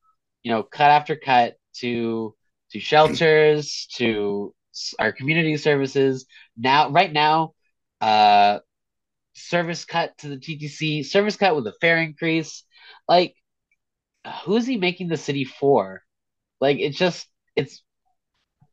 [0.42, 2.35] you know, cut after cut to
[2.72, 4.55] to shelters, to
[4.98, 6.26] our community services.
[6.56, 7.54] Now, right now,
[8.00, 8.60] uh,
[9.34, 12.64] service cut to the TTC, service cut with a fare increase.
[13.08, 13.34] Like,
[14.44, 16.02] who is he making the city for?
[16.60, 17.82] Like, it's just it's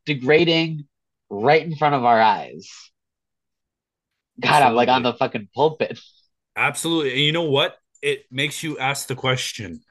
[0.05, 0.87] degrading
[1.29, 2.69] right in front of our eyes.
[4.39, 4.69] God, Absolutely.
[4.69, 5.99] I'm like on the fucking pulpit.
[6.55, 7.11] Absolutely.
[7.11, 7.77] And you know what?
[8.01, 9.81] It makes you ask the question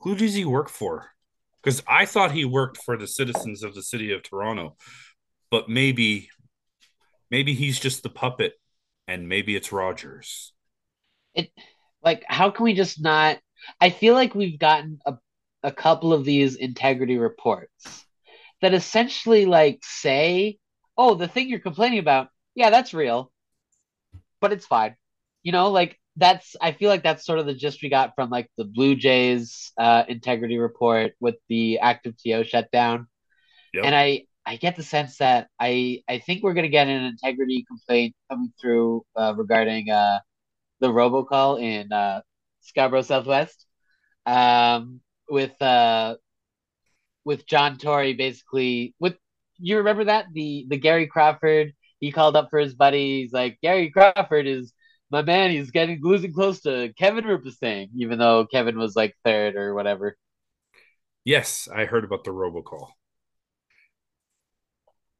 [0.00, 1.10] who does he work for?
[1.62, 4.76] Because I thought he worked for the citizens of the city of Toronto,
[5.50, 6.28] but maybe,
[7.30, 8.54] maybe he's just the puppet
[9.06, 10.52] and maybe it's Rogers.
[11.34, 11.50] It,
[12.02, 13.38] like, how can we just not?
[13.80, 15.14] I feel like we've gotten a,
[15.62, 18.06] a couple of these integrity reports
[18.62, 20.58] that essentially, like, say,
[20.96, 23.32] oh, the thing you're complaining about, yeah, that's real
[24.40, 24.96] but it's fine.
[25.42, 28.30] You know, like that's I feel like that's sort of the gist we got from
[28.30, 33.06] like the Blue Jays uh, integrity report with the active TO shutdown.
[33.74, 33.84] Yep.
[33.84, 37.64] And I I get the sense that I I think we're gonna get an integrity
[37.68, 40.20] complaint coming through uh, regarding uh,
[40.80, 42.22] the robocall in uh,
[42.60, 43.66] Scarborough Southwest,
[44.26, 46.16] um, with uh,
[47.24, 49.16] with John Tory basically with
[49.58, 53.22] you remember that the the Gary Crawford he called up for his buddy.
[53.22, 54.72] He's like, Gary Crawford is
[55.10, 55.50] my man.
[55.50, 60.16] He's getting losing close to Kevin Rupasinghe, even though Kevin was like third or whatever.
[61.24, 62.90] Yes, I heard about the robocall.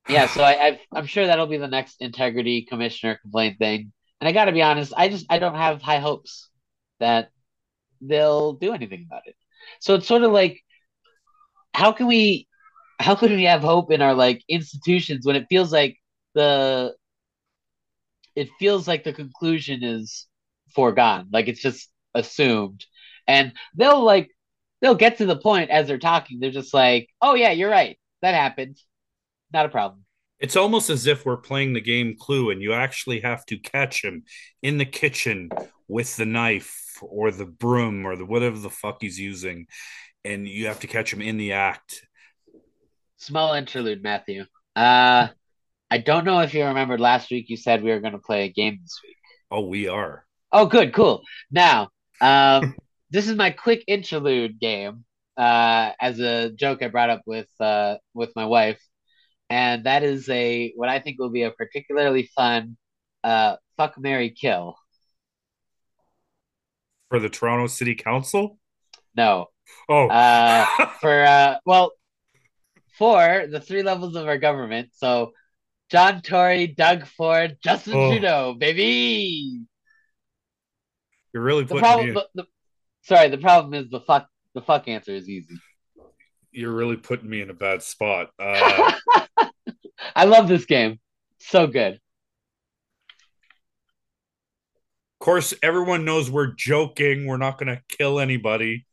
[0.08, 3.92] Yeah, so I, i am sure that'll be the next integrity commissioner complaint thing.
[4.20, 6.48] And I got to be honest, I just I don't have high hopes
[7.00, 7.30] that
[8.00, 9.36] they'll do anything about it.
[9.80, 10.62] So it's sort of like,
[11.74, 12.46] how can we,
[12.98, 15.96] how can we have hope in our like institutions when it feels like
[16.34, 16.94] the
[18.34, 20.26] it feels like the conclusion is
[20.74, 22.84] foregone like it's just assumed
[23.26, 24.30] and they'll like
[24.80, 27.98] they'll get to the point as they're talking they're just like oh yeah you're right
[28.22, 28.76] that happened
[29.56, 30.04] not a problem
[30.38, 34.04] it's almost as if we're playing the game clue and you actually have to catch
[34.04, 34.22] him
[34.62, 35.48] in the kitchen
[35.88, 39.66] with the knife or the broom or the whatever the fuck he's using
[40.24, 42.06] and you have to catch him in the act
[43.16, 44.44] small interlude matthew
[44.76, 45.28] uh
[45.90, 48.44] I don't know if you remembered last week you said we were going to play
[48.44, 49.16] a game this week.
[49.50, 50.24] Oh, we are.
[50.52, 51.22] Oh, good, cool.
[51.50, 51.90] Now,
[52.20, 52.74] um,
[53.10, 55.04] this is my quick interlude game.
[55.36, 58.80] Uh, as a joke I brought up with uh, with my wife,
[59.50, 62.76] and that is a what I think will be a particularly fun
[63.24, 64.76] uh, fuck Mary kill
[67.08, 68.58] for the Toronto City Council.
[69.16, 69.46] No.
[69.88, 70.08] Oh.
[70.08, 70.66] uh,
[71.00, 71.92] for uh, well,
[72.98, 74.90] for the three levels of our government.
[74.92, 75.32] So
[75.90, 78.10] John Tory, Doug Ford, Justin oh.
[78.10, 79.62] Trudeau, baby.
[81.32, 82.14] You're really putting the problem.
[82.14, 82.46] The, the,
[83.02, 84.28] sorry, the problem is the fuck.
[84.54, 85.54] The fuck answer is easy.
[86.56, 88.30] You're really putting me in a bad spot.
[88.40, 88.92] Uh...
[90.14, 90.98] I love this game.
[91.38, 91.94] So good.
[91.94, 92.00] Of
[95.20, 97.26] course, everyone knows we're joking.
[97.26, 98.86] We're not going to kill anybody.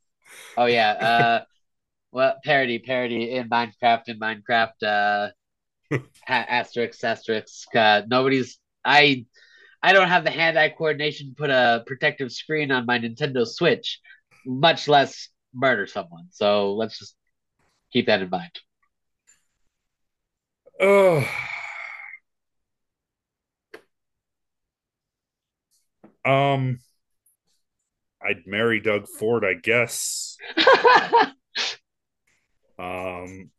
[0.58, 0.92] Oh yeah.
[0.92, 1.44] Uh,
[2.12, 4.10] well, parody, parody in Minecraft.
[4.10, 5.32] In Minecraft,
[5.92, 5.98] uh,
[6.28, 7.74] asterisk asterisk.
[7.74, 8.60] Uh, nobody's.
[8.84, 9.26] I
[9.82, 14.00] I don't have the hand-eye coordination to put a protective screen on my Nintendo Switch,
[14.46, 16.28] much less murder someone.
[16.32, 17.16] So let's just
[17.94, 18.52] keep that in mind.
[20.82, 21.26] Oh.
[26.26, 26.80] Um,
[28.22, 30.38] I'd marry Doug Ford, I guess.
[32.80, 33.52] um,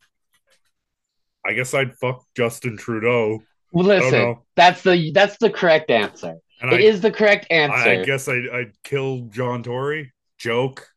[1.47, 3.42] I guess I'd fuck Justin Trudeau.
[3.73, 6.37] Well, listen, that's the that's the correct answer.
[6.62, 7.90] And It I, is the correct answer.
[7.90, 10.12] I guess I'd, I'd kill John Tory.
[10.38, 10.88] Joke.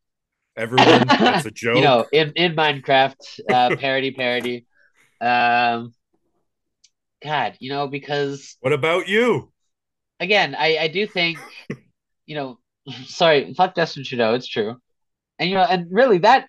[0.58, 1.76] Everyone, that's a joke.
[1.76, 4.66] you know, in in Minecraft, uh, parody, parody.
[5.20, 5.94] Um,
[7.22, 9.52] God, you know, because what about you?
[10.20, 11.38] again, I I do think,
[12.26, 12.58] you know,
[13.06, 14.34] sorry, fuck Justin Trudeau.
[14.34, 14.76] It's true,
[15.38, 16.46] and you know, and really that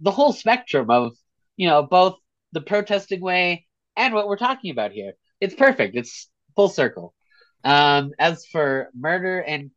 [0.00, 1.12] the whole spectrum of
[1.56, 2.16] you know both
[2.52, 5.96] the protesting way and what we're talking about here, it's perfect.
[5.96, 7.14] It's full circle.
[7.64, 9.70] Um, as for murder and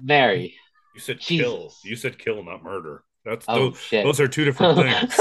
[0.00, 0.56] Mary,
[0.94, 1.44] You said Jesus.
[1.44, 1.72] kill.
[1.82, 3.02] You said kill, not murder.
[3.24, 4.04] That's oh those, shit.
[4.04, 5.18] those are two different things.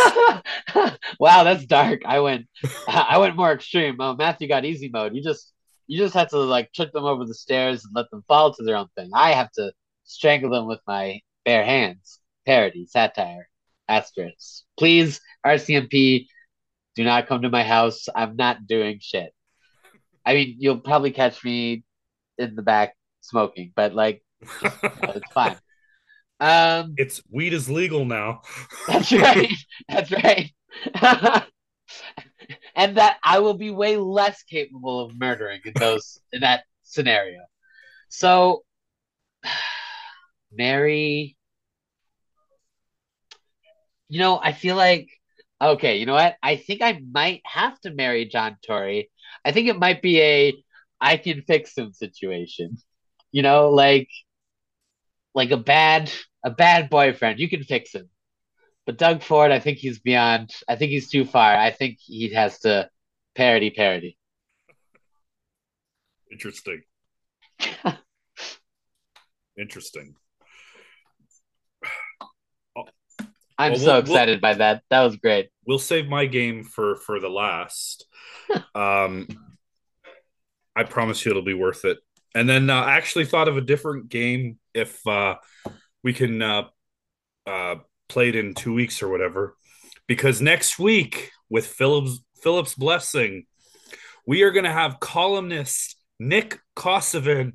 [1.20, 2.02] wow, that's dark.
[2.06, 2.48] I went,
[2.88, 3.96] I went more extreme.
[4.00, 5.16] Oh, Matthew got easy mode.
[5.16, 5.54] You just,
[5.88, 8.64] you just have to like trick them over the stairs and let them fall to
[8.64, 9.10] their own thing.
[9.14, 9.72] I have to
[10.04, 12.20] strangle them with my bare hands.
[12.46, 13.48] Parody, satire,
[13.88, 14.66] asterisks.
[14.78, 16.28] Please, RCMP,
[16.96, 18.08] do not come to my house.
[18.14, 19.34] I'm not doing shit.
[20.26, 21.84] I mean, you'll probably catch me
[22.38, 24.23] in the back smoking, but like,
[24.64, 25.58] it's fine.
[26.40, 28.42] Um, it's weed is legal now.
[28.88, 29.54] that's right.
[29.88, 30.52] That's right.
[32.76, 37.40] and that I will be way less capable of murdering in those in that scenario.
[38.10, 38.64] So
[40.52, 41.38] Mary
[44.14, 45.10] You know, I feel like
[45.60, 46.36] okay, you know what?
[46.44, 49.10] I think I might have to marry John Tory.
[49.44, 50.54] I think it might be a
[51.02, 52.78] I can fix him situation.
[53.32, 54.10] You know, like
[55.36, 56.12] like a bad
[56.46, 57.40] a bad boyfriend.
[57.40, 58.10] You can fix him.
[58.86, 60.52] But Doug Ford, I think he's beyond.
[60.68, 61.56] I think he's too far.
[61.56, 62.90] I think he has to
[63.36, 64.18] parody parody.
[66.32, 66.82] Interesting.
[69.58, 70.16] Interesting.
[73.58, 74.84] I'm Well, so we'll- excited by that.
[74.90, 75.50] That was great.
[75.66, 78.06] We'll save my game for for the last.
[78.76, 79.28] um,
[80.76, 82.00] I promise you it'll be worth it.
[82.36, 85.36] And then uh, I actually thought of a different game if uh,
[86.04, 86.64] we can uh,
[87.46, 87.76] uh,
[88.10, 89.56] play it in two weeks or whatever.
[90.08, 93.46] Because next week, with Philip's Philip's blessing,
[94.28, 97.54] we are going to have columnist Nick Kosovan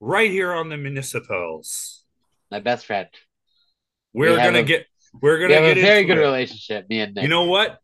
[0.00, 2.04] right here on the Municipals.
[2.50, 3.08] My best friend.
[4.12, 4.86] We're We gonna a- get
[5.20, 6.22] we're gonna have a very good it.
[6.22, 7.22] relationship, me and Nick.
[7.22, 7.78] You know what?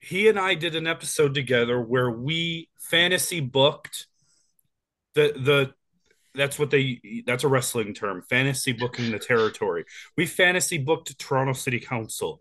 [0.00, 4.06] He and I did an episode together where we fantasy booked
[5.18, 5.72] the the
[6.34, 9.84] that's what they that's a wrestling term fantasy booking the territory.
[10.16, 12.40] We fantasy booked toronto city council.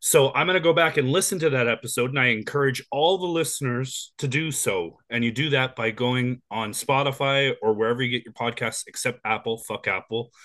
[0.00, 3.18] So i'm going to go back and listen to that episode and i encourage all
[3.18, 4.98] the listeners to do so.
[5.10, 9.20] And you do that by going on spotify or wherever you get your podcasts except
[9.24, 9.58] apple.
[9.58, 10.30] Fuck apple.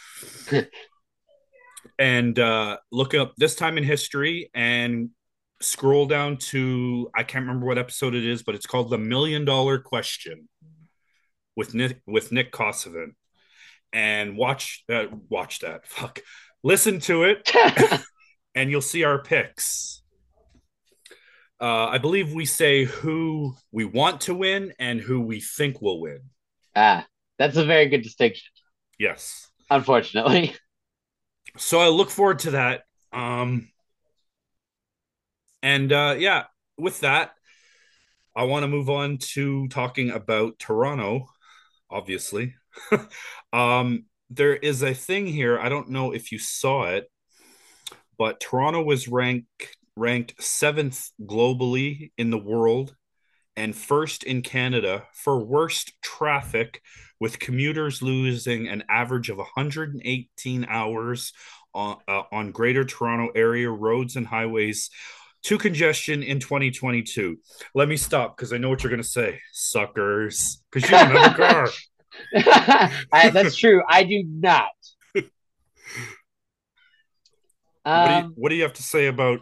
[1.98, 5.10] And uh, look up this time in history and
[5.62, 9.46] scroll down to I can't remember what episode it is, but it's called the Million
[9.46, 10.48] Dollar Question
[11.56, 13.16] with Nick with Nick Kosovan,
[13.94, 15.10] and watch that.
[15.30, 15.88] Watch that.
[15.88, 16.20] Fuck.
[16.64, 17.52] Listen to it,
[18.56, 20.04] and you'll see our picks.
[21.60, 26.02] Uh, I believe we say who we want to win and who we think will
[26.02, 26.22] win.
[26.76, 27.06] ah,
[27.38, 28.52] that's a very good distinction.
[28.98, 29.48] Yes.
[29.70, 30.56] Unfortunately,
[31.58, 32.84] so I look forward to that.
[33.12, 33.70] Um,
[35.62, 36.46] and uh, yeah,
[36.78, 37.32] with that,
[38.36, 41.28] I want to move on to talking about Toronto.
[41.92, 42.56] Obviously,
[43.54, 45.60] um, there is a thing here.
[45.60, 47.10] I don't know if you saw it,
[48.18, 52.96] but Toronto was ranked ranked seventh globally in the world
[53.56, 56.82] and first in Canada for worst traffic,
[57.20, 61.34] with commuters losing an average of 118 hours
[61.74, 64.90] on, uh, on Greater Toronto Area roads and highways
[65.44, 67.38] to congestion in 2022.
[67.74, 71.12] Let me stop because I know what you're going to say, suckers, because you don't
[71.12, 71.70] have a car.
[73.12, 73.82] I, that's true.
[73.88, 74.70] I do not.
[77.84, 79.40] What do, you, Um, what do you have to say about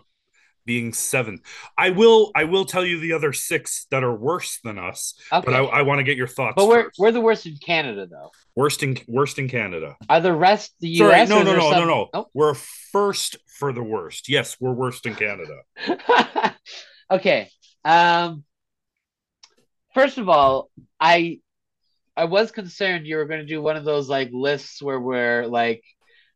[0.70, 1.42] being seventh?
[1.76, 2.30] I will.
[2.36, 5.44] I will tell you the other six that are worse than us, okay.
[5.44, 6.54] but I, I want to get your thoughts.
[6.56, 7.00] but we're first.
[7.00, 8.30] we're the worst in Canada, though.
[8.56, 9.98] worst in worst in Canada.
[10.08, 11.30] Are the rest the Sorry, U.S.
[11.30, 12.10] no, or no, is there no, no, no.
[12.14, 12.28] Oh.
[12.36, 14.30] We're first for the worst.
[14.30, 15.62] Yes, we're worst in Canada.
[17.12, 17.50] okay.
[17.84, 18.44] Um
[19.96, 21.40] first of all, I
[22.16, 25.48] I was concerned you were going to do one of those like lists where we're
[25.48, 25.84] like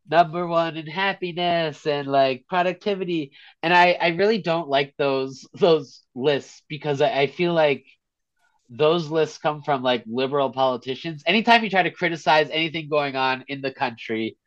[0.10, 3.32] number one in happiness and like productivity,
[3.62, 7.86] and I I really don't like those those lists because I, I feel like
[8.70, 11.24] those lists come from like liberal politicians.
[11.26, 14.38] Anytime you try to criticize anything going on in the country,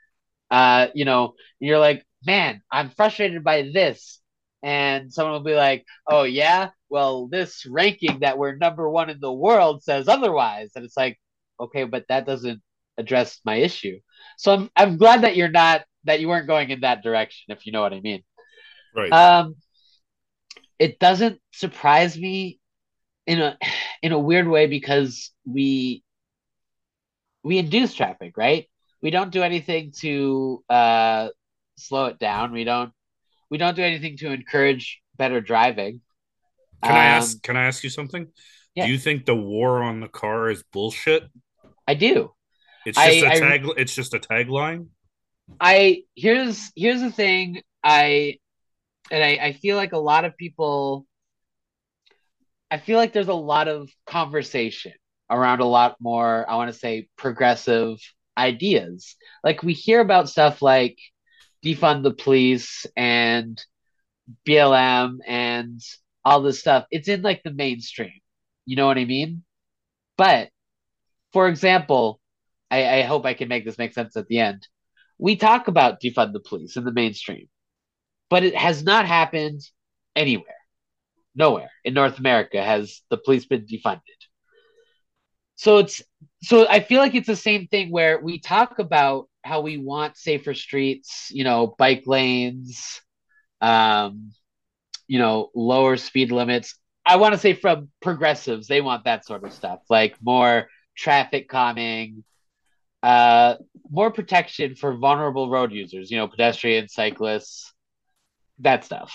[0.51, 4.21] uh, you know, you're like, man, I'm frustrated by this.
[4.63, 9.21] And someone will be like, oh, yeah, well, this ranking that we're number one in
[9.21, 10.71] the world says otherwise.
[10.75, 11.19] And it's like,
[11.61, 12.63] okay, but that doesn't
[12.99, 14.01] address my issue.
[14.39, 17.67] So I'm, I'm glad that you're not, that you weren't going in that direction, if
[17.67, 18.23] you know what I mean.
[18.95, 19.13] Right.
[19.13, 19.57] Um,
[20.79, 22.59] it doesn't surprise me
[23.27, 23.59] in a
[24.03, 26.03] in a weird way because we
[27.43, 28.69] we induce traffic, right?
[29.03, 31.29] We don't do anything to uh,
[31.77, 32.53] slow it down.
[32.53, 32.93] We don't
[33.51, 36.01] we don't do anything to encourage better driving.
[36.83, 37.43] Can um, I ask?
[37.43, 38.29] Can I ask you something?
[38.75, 38.87] Yeah.
[38.87, 41.25] Do you think the war on the car is bullshit?
[41.89, 42.33] I do.
[42.87, 43.67] It's just I, a tag.
[43.67, 44.87] I, it's just a tagline.
[45.61, 47.63] I here's here's the thing.
[47.83, 48.39] I
[49.11, 51.07] and I, I feel like a lot of people
[52.71, 54.93] I feel like there's a lot of conversation
[55.31, 57.99] around a lot more, I want to say, progressive
[58.37, 59.17] ideas.
[59.45, 60.99] Like we hear about stuff like
[61.65, 63.61] defund the police and
[64.47, 65.81] BLM and
[66.25, 66.87] all this stuff.
[66.91, 68.21] It's in like the mainstream.
[68.65, 69.45] You know what I mean?
[70.17, 70.51] But
[71.33, 72.21] for example,
[72.71, 74.67] I, I hope I can make this make sense at the end.
[75.19, 77.49] We talk about defund the police in the mainstream,
[78.29, 79.63] but it has not happened
[80.15, 80.57] anywhere
[81.37, 84.01] nowhere in North America has the police been defunded.
[85.55, 86.03] So it's
[86.43, 90.17] so I feel like it's the same thing where we talk about how we want
[90.17, 93.01] safer streets, you know, bike lanes,
[93.61, 94.33] um,
[95.07, 96.75] you know, lower speed limits.
[97.07, 101.49] I want to say from progressives, they want that sort of stuff, like more traffic
[101.49, 102.25] calming,
[103.07, 103.55] uh,
[103.89, 107.73] more protection for vulnerable road users, you know, pedestrians, cyclists,
[108.59, 109.15] that stuff.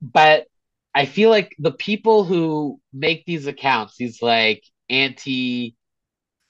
[0.00, 0.46] But
[0.94, 5.76] I feel like the people who make these accounts, these like anti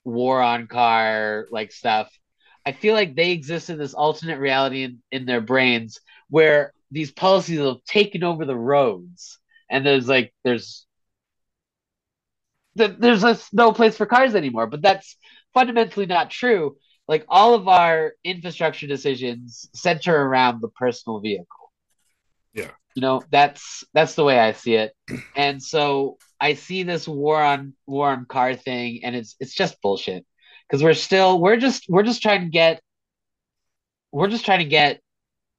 [0.04, 2.08] war on car like stuff,
[2.64, 5.98] I feel like they exist in this alternate reality in, in their brains
[6.30, 10.86] where these policies have taken over the roads and there's like there's
[12.76, 15.16] there's no place for cars anymore but that's
[15.54, 16.76] fundamentally not true.
[17.06, 21.72] Like all of our infrastructure decisions center around the personal vehicle.
[22.52, 22.70] Yeah.
[22.94, 24.92] You know that's that's the way i see it.
[25.36, 29.80] And so i see this war on war on car thing and it's it's just
[29.80, 30.26] bullshit.
[30.68, 32.82] Because we're still we're just we're just trying to get
[34.12, 35.00] we're just trying to get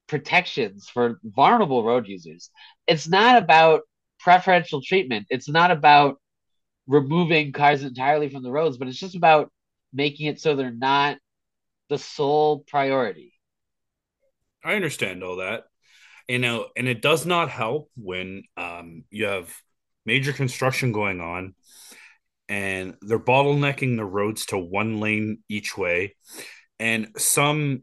[0.08, 2.50] protections for vulnerable road users.
[2.88, 3.82] It's not about
[4.20, 5.28] preferential treatment.
[5.30, 6.20] It's not about
[6.88, 9.52] removing cars entirely from the roads but it's just about
[9.94, 11.18] making it so they're not
[11.90, 13.34] the sole priority
[14.64, 15.64] i understand all that
[16.30, 19.52] you know, and it does not help when um, you have
[20.06, 21.56] major construction going on
[22.48, 26.16] and they're bottlenecking the roads to one lane each way.
[26.80, 27.82] And some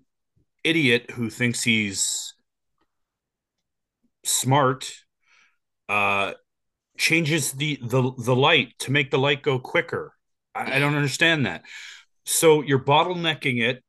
[0.62, 2.34] idiot who thinks he's
[4.24, 4.92] smart
[5.88, 6.34] uh,
[6.96, 10.12] changes the, the the light to make the light go quicker.
[10.54, 11.64] I, I don't understand that.
[12.26, 13.82] So you're bottlenecking it,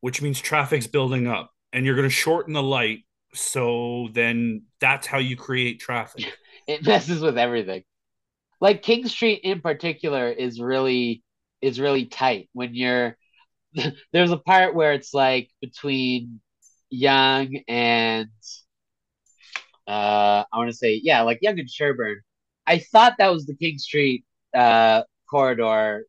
[0.00, 3.00] which means traffic's building up, and you're going to shorten the light
[3.36, 6.26] so then that's how you create traffic.
[6.66, 7.84] It messes with everything.
[8.60, 11.22] Like King Street in particular is really
[11.62, 13.16] is really tight when you're
[14.12, 16.40] there's a part where it's like between
[16.90, 18.30] Yonge and
[19.86, 22.16] uh I want to say yeah, like Yonge and Sherbourne.
[22.66, 26.04] I thought that was the King Street uh corridor.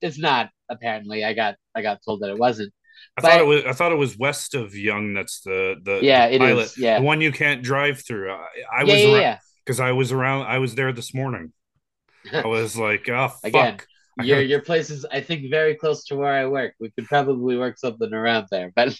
[0.00, 1.24] It's not apparently.
[1.24, 2.72] I got I got told that it wasn't.
[3.16, 3.64] I but, thought it was.
[3.64, 5.14] I thought it was west of Yonge.
[5.14, 8.32] That's the the yeah, the it pilot, is, Yeah, the one you can't drive through.
[8.32, 9.38] I, I yeah, was yeah, yeah.
[9.64, 10.46] because I was around.
[10.46, 11.52] I was there this morning.
[12.32, 13.44] I was like, oh fuck.
[13.44, 13.78] Again,
[14.22, 16.74] your your place is, I think, very close to where I work.
[16.78, 18.96] We could probably work something around there, but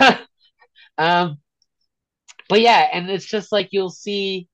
[0.98, 1.38] um,
[2.48, 4.48] but yeah, and it's just like you'll see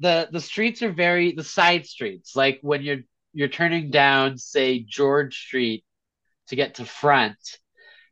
[0.00, 2.34] the the streets are very the side streets.
[2.34, 3.00] Like when you're
[3.38, 5.84] you're turning down, say George Street
[6.48, 7.38] to get to front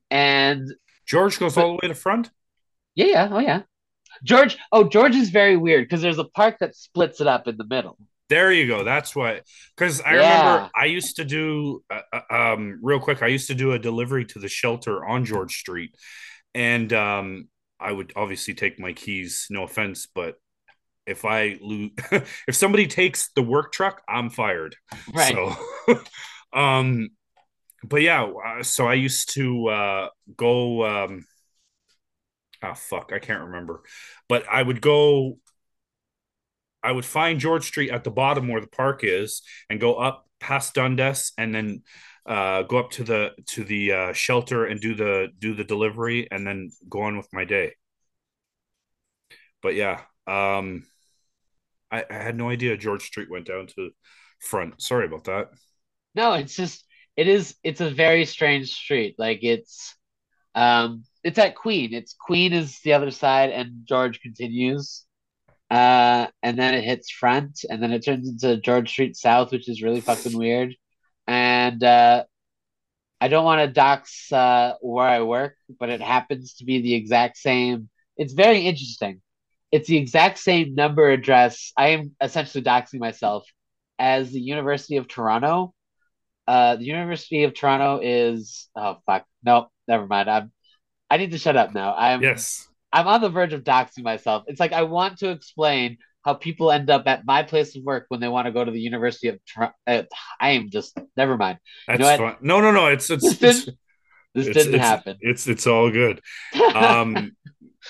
[0.09, 0.73] and
[1.05, 2.31] George goes but, all the way to front.
[2.95, 3.63] Yeah, yeah, oh yeah.
[4.23, 7.57] George, oh George is very weird because there's a park that splits it up in
[7.57, 7.99] the middle.
[8.29, 8.85] There you go.
[8.85, 9.45] That's what.
[9.77, 10.39] Because I yeah.
[10.39, 13.21] remember I used to do, uh, uh, um, real quick.
[13.23, 15.97] I used to do a delivery to the shelter on George Street,
[16.55, 17.49] and um,
[17.79, 19.47] I would obviously take my keys.
[19.51, 20.37] No offense, but
[21.07, 24.77] if I lose, if somebody takes the work truck, I'm fired.
[25.13, 25.35] Right.
[25.35, 26.01] So,
[26.59, 27.11] um,
[27.85, 30.85] but yeah, uh, so I used to uh, go.
[30.85, 31.25] Um,
[32.63, 33.83] oh fuck, I can't remember,
[34.29, 35.39] but I would go.
[36.83, 40.27] I would find George Street at the bottom where the park is, and go up
[40.41, 41.83] past Dundas, and then
[42.27, 46.29] uh, go up to the to the uh, shelter and do the do the delivery,
[46.31, 47.75] and then go on with my day.
[49.63, 50.85] But yeah, um,
[51.91, 53.91] I, I had no idea George Street went down to
[54.41, 54.81] front.
[54.83, 55.51] Sorry about that.
[56.15, 56.85] No, it's just
[57.17, 59.17] it is it's a very strange street.
[59.19, 59.95] Like it's
[60.55, 61.93] um it's at Queen.
[61.95, 65.05] It's Queen is the other side and George continues.
[65.71, 69.69] Uh and then it hits front and then it turns into George Street South, which
[69.69, 70.75] is really fucking weird.
[71.27, 72.25] And uh
[73.21, 76.95] I don't want to dox uh where I work, but it happens to be the
[76.95, 77.89] exact same.
[78.17, 79.23] It's very interesting.
[79.73, 81.73] It's the exact same number address.
[81.77, 83.47] I am essentially doxing myself
[83.99, 85.75] as the University of Toronto.
[86.47, 90.31] Uh, the University of Toronto is oh fuck no, never mind.
[90.31, 90.53] I'm
[91.11, 91.95] I need to shut up now.
[91.97, 92.69] I'm Yes.
[92.93, 94.45] I'm on the verge of doxing myself.
[94.47, 98.07] It's like I want to explain how people end up at my place of work
[98.09, 99.75] when they want to go to the University of Toronto.
[99.87, 100.03] Uh,
[100.41, 101.59] I am just never mind.
[101.87, 102.37] That's know fine.
[102.41, 102.87] No, no, no.
[102.87, 103.39] It's it's
[104.37, 105.17] This it's, didn't, this didn't it's, happen.
[105.21, 106.21] It's it's all good.
[106.75, 107.33] Um,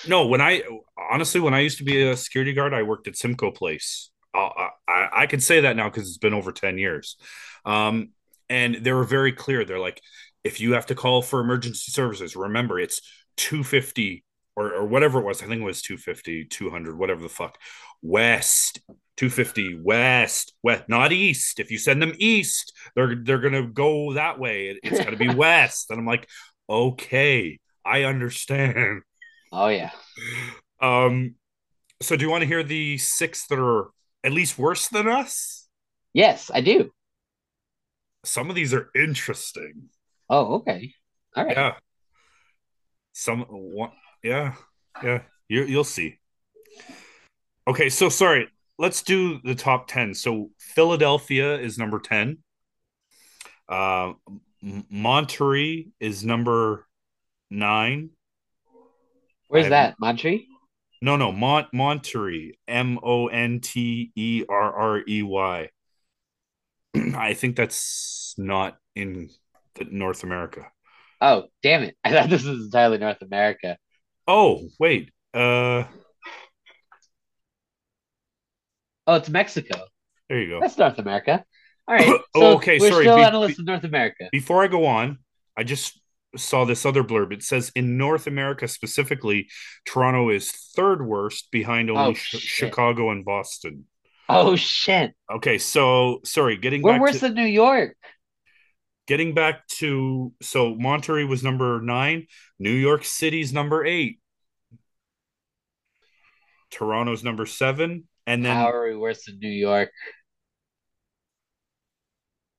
[0.07, 0.63] no, when I
[1.11, 4.11] honestly, when I used to be a security guard, I worked at Simcoe Place.
[4.33, 7.17] Uh, I I can say that now because it's been over ten years.
[7.65, 8.09] Um,
[8.49, 9.65] and they were very clear.
[9.65, 10.01] They're like,
[10.43, 13.01] if you have to call for emergency services, remember it's
[13.35, 14.23] two fifty
[14.55, 15.41] or or whatever it was.
[15.41, 17.57] I think it was 250, 200, whatever the fuck.
[18.01, 18.79] West
[19.17, 24.37] 250 west west not east if you send them east they're they're gonna go that
[24.39, 26.27] way it, it's gotta be west and i'm like
[26.69, 29.01] okay i understand
[29.51, 29.91] oh yeah.
[30.81, 31.35] um
[32.01, 33.89] so do you want to hear the six that are
[34.23, 35.67] at least worse than us?
[36.13, 36.91] Yes, I do.
[38.25, 39.89] some of these are interesting.
[40.29, 40.93] Oh, okay.
[41.35, 41.55] All right.
[41.55, 41.73] yeah.
[43.13, 43.91] Some one
[44.23, 44.53] yeah
[45.03, 45.21] yeah.
[45.49, 46.19] You, you'll see.
[47.67, 48.49] Okay so sorry.
[48.79, 52.37] Let's do the top 10 so philadelphia is number 10
[53.69, 54.13] uh
[54.93, 56.85] monterrey is number
[57.49, 58.09] 9
[59.47, 59.95] Where's that?
[59.99, 60.41] Montreal?
[61.01, 63.29] no no Mont monterrey m-o-n-t-e-r-r-e-y
[67.15, 69.29] i think that's not in
[69.75, 70.71] the north america
[71.19, 71.95] Oh, damn it.
[72.03, 73.79] I thought this was entirely North America.
[74.27, 75.83] oh wait uh
[79.07, 79.85] Oh, it's Mexico.
[80.29, 81.43] there you go That's North America.
[81.87, 82.05] All right.
[82.35, 84.29] So Oh, okay, we're sorry, still be- on a list of North America.
[84.31, 85.17] Before I go on,
[85.57, 85.99] I just
[86.37, 87.33] saw this other blurb.
[87.33, 89.49] It says in North America specifically,
[89.85, 92.41] Toronto is third worst behind only Oh, shit.
[92.41, 93.85] Chicago and Boston.
[94.29, 95.13] Oh shit.
[95.31, 97.95] Okay, so sorry, getting We're back worse to than New York.
[99.07, 102.27] getting back to so Monterrey was number nine,
[102.59, 104.19] New York City's number eight,
[106.71, 109.91] Toronto's number seven, and then How are we worse than New York?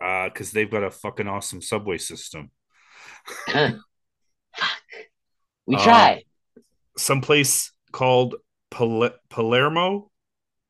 [0.00, 2.50] uh because they've got a fucking awesome subway system.
[3.48, 3.80] Fuck.
[5.66, 6.24] We Uh, tried.
[6.96, 8.36] Someplace called
[8.70, 10.10] Pal- Palermo,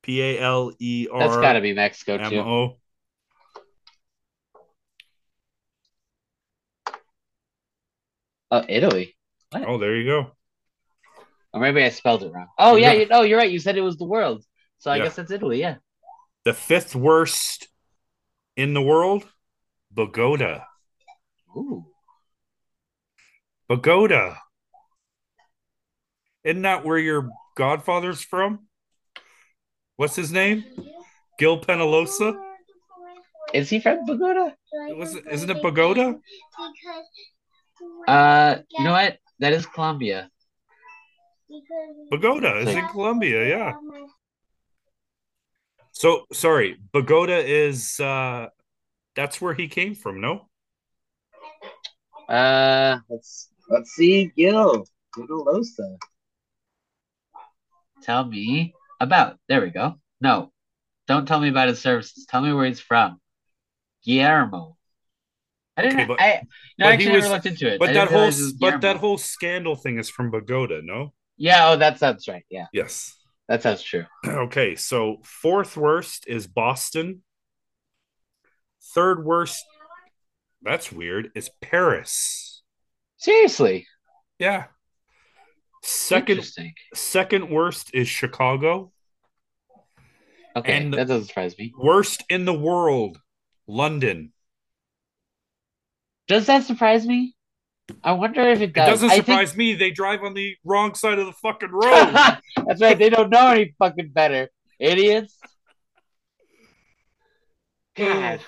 [0.03, 1.19] P A L E R.
[1.21, 2.77] That's got to be Mexico too.
[8.51, 9.15] Oh, Italy.
[9.55, 10.33] Oh, there you go.
[11.53, 12.49] Or maybe I spelled it wrong.
[12.59, 13.01] Oh yeah, Yeah.
[13.01, 13.51] you, oh you're right.
[13.51, 14.45] You said it was the world.
[14.79, 15.05] So I Yeah.
[15.05, 15.61] guess that's Italy.
[15.61, 15.77] Yeah.
[16.45, 17.69] The fifth worst
[18.57, 19.27] in the world,
[19.91, 20.65] Bogota.
[21.57, 21.87] Ooh.
[23.69, 24.37] Bogota.
[26.43, 28.67] Isn't that where your godfather's from?
[29.97, 30.65] What's his name?
[31.39, 32.41] Gil Penalosa?
[33.53, 34.55] Is he from Bogota?
[34.97, 36.15] Was isn't it Bogota?
[38.07, 39.19] Uh, you know what?
[39.41, 40.31] That is Colombia.
[42.11, 43.73] Bogota is in Colombia, yeah.
[45.93, 48.49] So sorry, Bogota is uh
[49.15, 50.49] that's where he came from, no?
[52.29, 54.33] Uh, let's let's see.
[54.37, 55.97] Gil Gilolosa.
[58.03, 59.39] Tell me about.
[59.49, 59.99] There we go.
[60.21, 60.53] No,
[61.07, 62.27] don't tell me about his services.
[62.27, 63.21] Tell me where he's from.
[64.05, 64.77] Guillermo.
[65.77, 65.97] I didn't.
[66.01, 66.43] Okay, but- I
[66.79, 67.79] no, but I actually was- never looked into it.
[67.79, 71.13] But that didn't whole realize it but that whole scandal thing is from Bogota, no?
[71.37, 71.71] Yeah.
[71.71, 72.45] Oh, that sounds right.
[72.51, 73.15] Yeah, Yes.
[73.49, 74.05] that sounds true.
[74.27, 77.23] Okay, so fourth worst is Boston.
[78.95, 79.65] Third worst,
[80.63, 82.48] that's weird, is Paris.
[83.19, 83.87] Seriously.
[84.39, 84.67] Yeah.
[85.83, 86.45] Second
[86.95, 88.93] second worst is Chicago.
[90.57, 91.73] Okay, And- that doesn't surprise me.
[91.79, 93.21] Worst in the world,
[93.67, 94.33] London.
[96.27, 97.35] Does that surprise me?
[98.05, 98.89] I wonder if it It does.
[98.89, 99.75] doesn't I think- surprise me.
[99.75, 102.13] They drive on the wrong side of the fucking road.
[102.67, 102.99] That's right.
[102.99, 104.51] They don't know any fucking better.
[104.79, 105.37] Idiots.
[107.97, 108.41] God.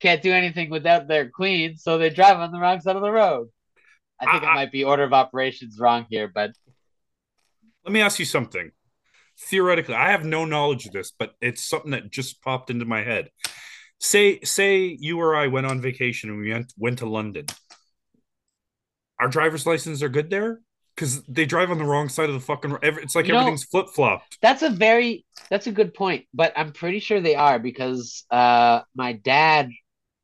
[0.00, 3.10] Can't do anything without their queen, so they drive on the wrong side of the
[3.10, 3.48] road.
[4.20, 6.52] I think I- I might be order of operations wrong here, but
[7.84, 8.72] Let me ask you something.
[9.38, 13.02] Theoretically, I have no knowledge of this, but it's something that just popped into my
[13.04, 13.30] head.
[14.00, 17.46] Say, say you or I went on vacation and we went, went to London.
[19.20, 20.60] Our driver's licenses are good there
[20.94, 22.76] because they drive on the wrong side of the fucking.
[22.82, 24.38] every- It's like You everything's flip flopped.
[24.42, 26.26] that's a very that's a good point.
[26.34, 29.70] But I'm pretty sure they are because uh my dad,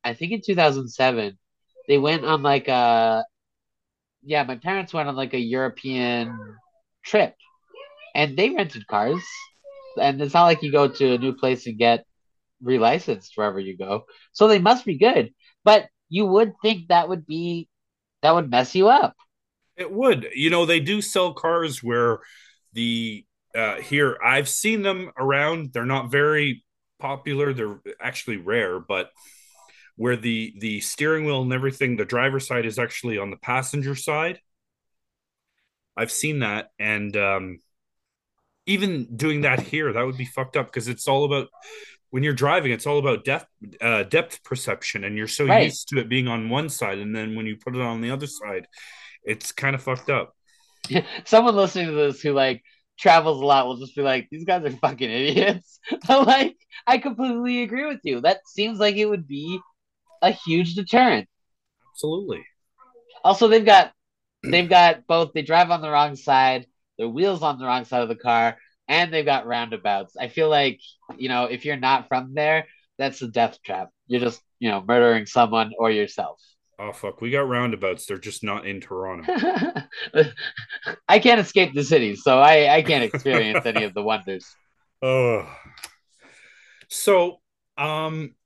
[0.04, 1.38] I think in 2007,
[1.88, 3.24] they went on like a
[4.22, 6.56] yeah, my parents went on like a European
[7.04, 7.34] trip
[8.14, 9.22] and they rented cars.
[10.00, 12.04] And it's not like you go to a new place and get
[12.64, 14.04] relicensed wherever you go.
[14.32, 15.32] So they must be good.
[15.64, 17.68] But you would think that would be
[18.22, 19.14] that would mess you up.
[19.76, 20.28] It would.
[20.34, 22.20] You know, they do sell cars where
[22.72, 25.72] the uh here I've seen them around.
[25.72, 26.64] They're not very
[26.98, 27.52] popular.
[27.52, 29.10] They're actually rare, but
[29.96, 33.94] where the the steering wheel and everything, the driver's side is actually on the passenger
[33.94, 34.40] side.
[35.96, 37.58] I've seen that and um
[38.66, 41.48] even doing that here, that would be fucked up because it's all about
[42.10, 43.46] when you're driving, it's all about depth
[43.80, 45.76] uh, depth perception, and you're so Right.
[45.76, 48.10] used to it being on one side, and then when you put it on the
[48.10, 48.68] other side,
[49.24, 50.34] it's kind of fucked up.
[51.24, 52.62] Someone listening to this who like
[52.98, 55.78] travels a lot will just be like, these guys are fucking idiots.
[56.06, 58.20] But like, I completely agree with you.
[58.20, 59.60] That seems like it would be
[60.22, 61.28] a huge deterrent.
[61.92, 62.44] Absolutely.
[63.24, 63.92] Also, they've got
[64.42, 66.66] they've got both they drive on the wrong side,
[66.98, 68.56] their wheels on the wrong side of the car,
[68.88, 70.16] and they've got roundabouts.
[70.18, 70.80] I feel like,
[71.16, 72.66] you know, if you're not from there,
[72.98, 73.90] that's a death trap.
[74.06, 76.40] You're just, you know, murdering someone or yourself.
[76.78, 78.06] Oh fuck, we got roundabouts.
[78.06, 79.32] They're just not in Toronto.
[81.08, 84.46] I can't escape the city, so I, I can't experience any of the wonders.
[85.04, 85.52] Oh.
[86.86, 87.40] So,
[87.76, 88.36] um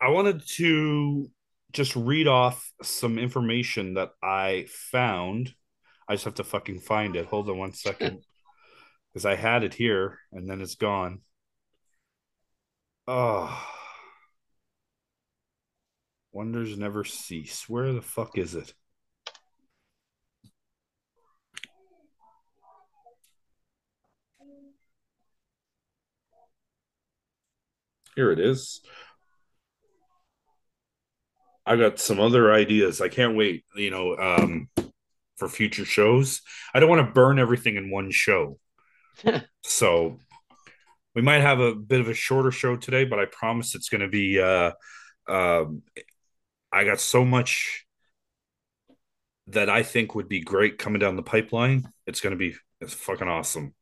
[0.00, 1.30] I wanted to
[1.72, 5.54] just read off some information that I found.
[6.08, 7.26] I just have to fucking find it.
[7.26, 8.24] Hold on one second.
[9.12, 11.22] Because I had it here and then it's gone.
[13.08, 13.66] Oh.
[16.30, 17.68] Wonders never cease.
[17.68, 18.72] Where the fuck is it?
[28.14, 28.80] Here it is.
[31.66, 33.00] I got some other ideas.
[33.00, 34.68] I can't wait, you know, um,
[35.36, 36.40] for future shows.
[36.74, 38.58] I don't want to burn everything in one show.
[39.62, 40.18] so
[41.14, 44.02] we might have a bit of a shorter show today, but I promise it's going
[44.02, 44.40] to be.
[44.40, 44.72] Uh,
[45.28, 45.82] um,
[46.72, 47.84] I got so much
[49.48, 51.88] that I think would be great coming down the pipeline.
[52.06, 53.74] It's going to be it's fucking awesome.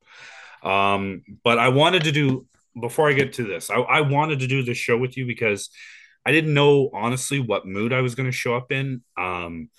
[0.62, 2.46] Um, but I wanted to do
[2.80, 5.70] before I get to this, I, I wanted to do this show with you because
[6.28, 9.02] I didn't know honestly what mood I was going to show up in.
[9.16, 9.70] Um,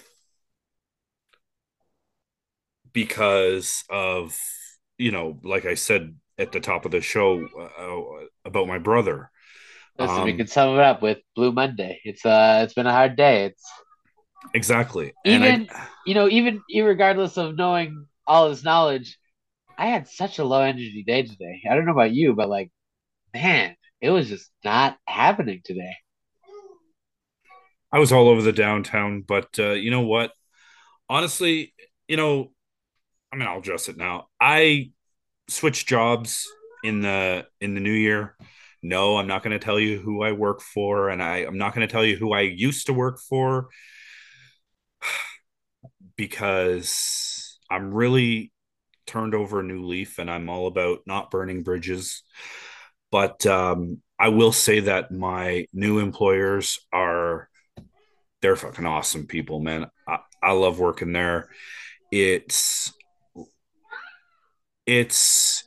[2.94, 4.38] because of
[4.98, 7.46] you know, like I said at the top of the show
[7.80, 9.32] uh, about my brother.
[9.98, 12.00] Listen, we Um, can sum it up with Blue Monday.
[12.04, 13.46] It's uh, it's been a hard day.
[13.46, 13.64] It's
[14.54, 15.14] Exactly.
[15.26, 19.18] And even I, you know, even regardless of knowing all this knowledge,
[19.78, 21.62] I had such a low energy day today.
[21.70, 22.72] I don't know about you, but like,
[23.34, 25.96] man, it was just not happening today.
[27.92, 30.32] I was all over the downtown, but uh, you know what?
[31.10, 31.74] Honestly,
[32.08, 32.52] you know,
[33.32, 34.28] I mean, I'll address it now.
[34.40, 34.92] I
[35.48, 36.48] switched jobs
[36.84, 38.36] in the in the new year.
[38.82, 41.76] No, I'm not going to tell you who I work for, and I, I'm not
[41.76, 43.70] going to tell you who I used to work for
[46.16, 48.52] because I'm really
[49.06, 52.24] turned over a new leaf, and I'm all about not burning bridges.
[53.12, 57.50] But um, I will say that my new employers are
[58.42, 59.88] they're fucking awesome people, man.
[60.08, 61.50] I, I love working there.
[62.12, 62.94] It's
[64.86, 65.64] it's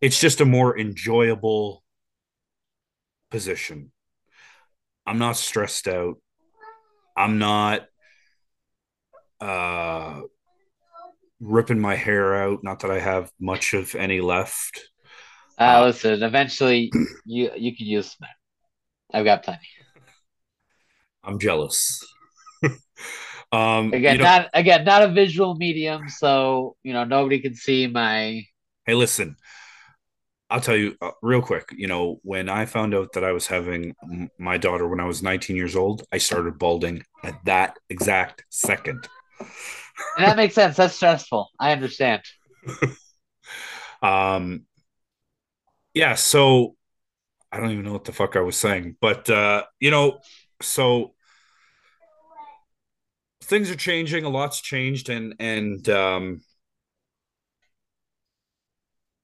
[0.00, 1.84] it's just a more enjoyable
[3.30, 3.92] position.
[5.06, 6.16] I'm not stressed out.
[7.16, 7.86] I'm not
[9.40, 10.22] uh
[11.40, 14.88] ripping my hair out, not that I have much of any left.
[15.58, 16.90] Uh, listen, eventually
[17.24, 18.16] you you can use.
[19.12, 19.68] I've got plenty.
[21.24, 22.02] I'm jealous.
[23.52, 27.54] um Again, you know- not again, not a visual medium, so you know nobody can
[27.54, 28.44] see my
[28.86, 29.36] Hey, listen,
[30.50, 31.72] I'll tell you uh, real quick.
[31.76, 35.04] You know, when I found out that I was having m- my daughter when I
[35.04, 39.08] was 19 years old, I started balding at that exact second.
[40.18, 40.76] And that makes sense.
[40.76, 41.50] That's stressful.
[41.60, 42.22] I understand.
[44.02, 44.66] Um,
[45.94, 46.74] yeah, so
[47.52, 50.18] I don't even know what the fuck I was saying, but uh, you know,
[50.62, 51.14] so
[53.42, 56.40] things are changing, a lot's changed, and and um,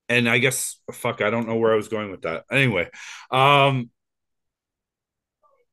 [0.08, 2.44] and I guess fuck, I don't know where I was going with that.
[2.50, 2.88] Anyway,
[3.30, 3.90] um,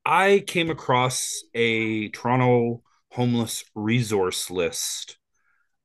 [0.05, 5.17] I came across a Toronto homeless resource list,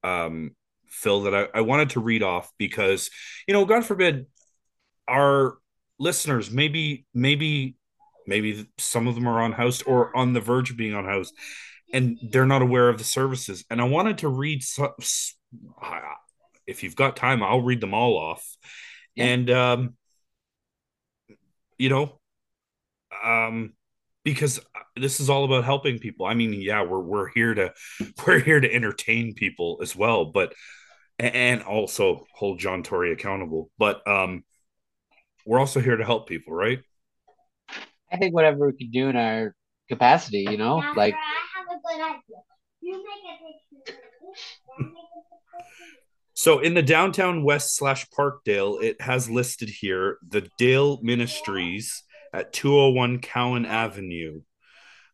[0.02, 0.54] um,
[0.88, 3.10] Phil, that I, I wanted to read off because
[3.46, 4.26] you know, God forbid,
[5.08, 5.58] our
[5.98, 7.76] listeners maybe maybe
[8.30, 11.32] maybe some of them are on house or on the verge of being on house
[11.92, 14.94] and they're not aware of the services and i wanted to read so,
[16.66, 18.56] if you've got time i'll read them all off
[19.14, 19.24] yeah.
[19.24, 19.94] and um
[21.76, 22.18] you know
[23.22, 23.74] um
[24.24, 24.60] because
[24.96, 27.72] this is all about helping people i mean yeah we're we're here to
[28.26, 30.54] we're here to entertain people as well but
[31.18, 34.44] and also hold john tory accountable but um
[35.46, 36.80] we're also here to help people, right?
[38.12, 39.54] I think whatever we can do in our
[39.88, 41.14] capacity, you know, yeah, like.
[41.14, 42.42] I have a good idea.
[42.80, 44.00] You make a picture.
[46.34, 52.02] so in the downtown west slash Parkdale, it has listed here the Dale Ministries
[52.32, 54.42] at 201 Cowan Avenue.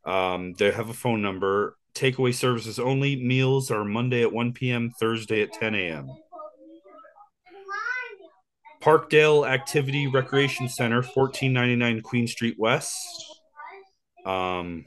[0.05, 1.77] Um, they have a phone number.
[1.95, 3.17] Takeaway services only.
[3.17, 6.09] Meals are Monday at 1 p.m., Thursday at 10 a.m.
[8.87, 12.95] Parkdale Activity Recreation Center, 1499 Queen Street West.
[14.25, 14.85] Um,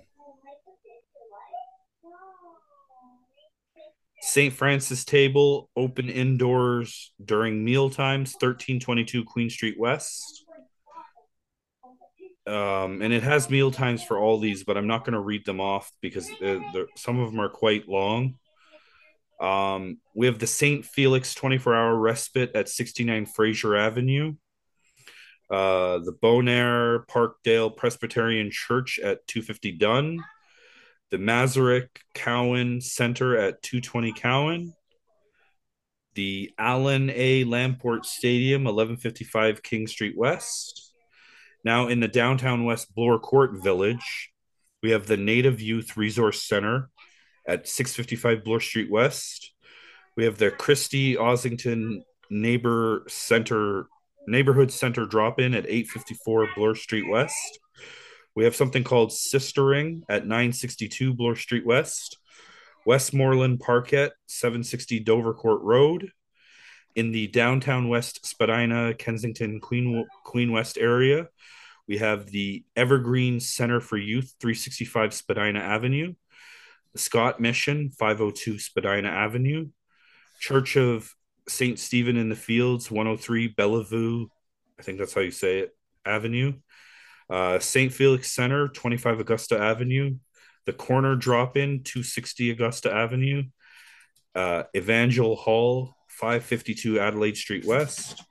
[4.21, 4.53] St.
[4.53, 10.45] Francis Table, open indoors during meal times, 1322 Queen Street West.
[12.47, 15.45] Um, and it has meal times for all these, but I'm not going to read
[15.45, 16.29] them off because
[16.95, 18.35] some of them are quite long.
[19.39, 20.85] Um, we have the St.
[20.85, 24.35] Felix 24 hour respite at 69 Fraser Avenue.
[25.49, 30.23] Uh, the Bonar Parkdale Presbyterian Church at 250 Dunn.
[31.09, 34.73] The Masaryk Cowan Center at 220 Cowan.
[36.15, 37.45] The Allan A.
[37.45, 40.91] Lamport Stadium, 1155 King Street West.
[41.63, 44.31] Now in the downtown West Bloor Court Village,
[44.83, 46.89] we have the Native Youth Resource Center
[47.49, 49.53] at 655 Bloor Street West.
[50.15, 53.87] We have the Christie Ossington Neighbor Center
[54.27, 57.59] Neighborhood Center drop in at 854 Bloor Street West.
[58.35, 62.17] We have something called Sistering at 962 Bloor Street West.
[62.85, 66.11] Westmoreland Parkette, 760 Dovercourt Road.
[66.95, 71.27] In the downtown West Spadina, Kensington, Queen, Queen West area,
[71.87, 76.13] we have the Evergreen Center for Youth, 365 Spadina Avenue
[76.95, 79.69] Scott Mission, 502 Spadina Avenue,
[80.39, 81.13] Church of
[81.47, 81.77] St.
[81.79, 84.27] Stephen in the Fields, 103 Bellevue,
[84.79, 85.75] I think that's how you say it,
[86.05, 86.53] Avenue,
[87.29, 87.91] uh, St.
[87.93, 90.15] Felix Center, 25 Augusta Avenue,
[90.65, 93.43] the Corner Drop In, 260 Augusta Avenue,
[94.35, 98.23] uh, Evangel Hall, 552 Adelaide Street West,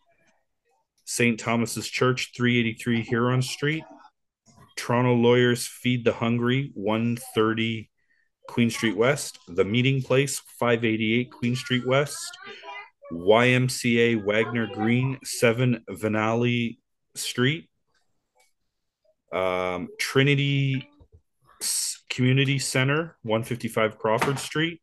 [1.05, 1.39] St.
[1.39, 3.85] Thomas's Church, 383 Huron Street,
[4.77, 7.88] Toronto Lawyers Feed the Hungry, 130
[8.49, 12.37] Queen Street West, The Meeting Place, 588 Queen Street West,
[13.13, 16.79] YMCA Wagner Green, 7 Vanauley
[17.15, 17.69] Street,
[19.33, 20.89] um, Trinity
[22.09, 24.81] Community Center, 155 Crawford Street,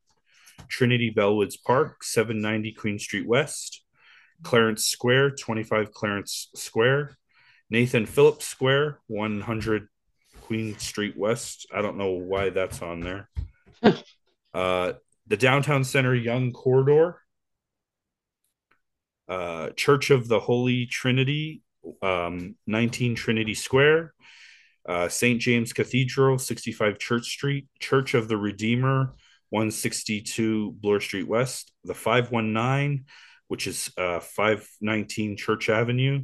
[0.70, 3.84] Trinity Bellwoods Park, 790 Queen Street West,
[4.44, 7.18] Clarence Square, 25 Clarence Square,
[7.70, 9.88] Nathan Phillips Square, 100
[10.42, 11.68] Queen Street West.
[11.74, 13.30] I don't know why that's on there.
[14.54, 14.94] uh,
[15.28, 17.22] the downtown center Yonge corridor,
[19.28, 21.64] uh, Church of the Holy Trinity,
[22.02, 24.14] um, 19 Trinity Square,
[24.88, 25.42] uh, St.
[25.42, 29.16] James Cathedral, 65 Church Street, Church of the Redeemer,
[29.50, 33.06] 162 Bloor Street West, the 519,
[33.48, 36.24] which is uh, 519 Church Avenue,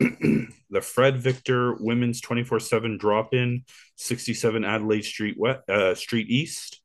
[0.70, 3.64] the Fred Victor Women's 24 7 drop in,
[3.96, 6.80] 67 Adelaide Street, West, uh, Street East,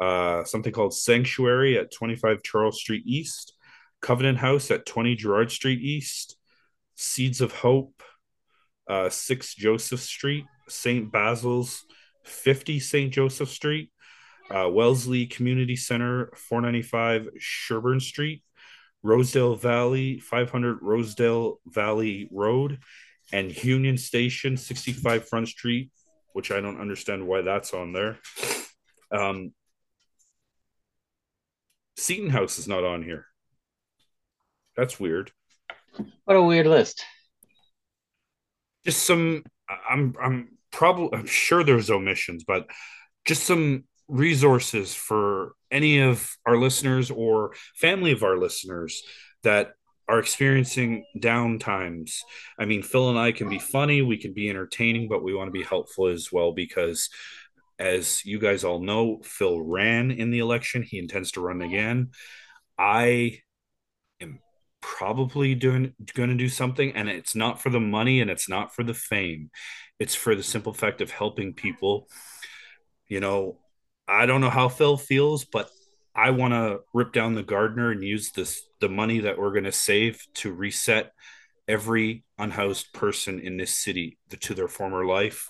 [0.00, 3.54] uh, something called Sanctuary at 25 Charles Street East,
[4.02, 6.36] Covenant House at 20 Gerrard Street East,
[6.94, 8.02] Seeds of Hope,
[8.88, 11.10] uh, 6 Joseph Street, St.
[11.10, 11.84] Basil's,
[12.24, 13.12] 50 St.
[13.12, 13.90] Joseph Street,
[14.50, 18.42] uh, Wellesley Community Center, 495 Sherbourne Street,
[19.02, 22.78] Rosedale Valley, 500 Rosedale Valley Road,
[23.32, 25.90] and Union Station, 65 Front Street,
[26.32, 28.18] which I don't understand why that's on there.
[29.12, 29.52] Um,
[31.96, 33.26] Seton House is not on here.
[34.76, 35.32] That's weird.
[36.24, 37.04] What a weird list.
[38.84, 39.44] Just some.
[39.68, 40.14] I'm.
[40.20, 41.18] I'm probably.
[41.18, 42.66] I'm sure there's omissions, but
[43.26, 49.02] just some resources for any of our listeners or family of our listeners
[49.42, 49.72] that
[50.08, 52.22] are experiencing down times.
[52.58, 55.48] I mean, Phil and I can be funny, we can be entertaining, but we want
[55.48, 57.08] to be helpful as well because
[57.78, 60.82] as you guys all know, Phil ran in the election.
[60.82, 62.10] He intends to run again.
[62.76, 63.38] I
[64.20, 64.40] am
[64.82, 68.74] probably doing going to do something and it's not for the money and it's not
[68.74, 69.50] for the fame.
[69.98, 72.08] It's for the simple fact of helping people.
[73.08, 73.58] You know,
[74.10, 75.70] I don't know how Phil feels, but
[76.14, 79.64] I want to rip down the Gardiner and use this the money that we're going
[79.64, 81.12] to save to reset
[81.68, 85.48] every unhoused person in this city to their former life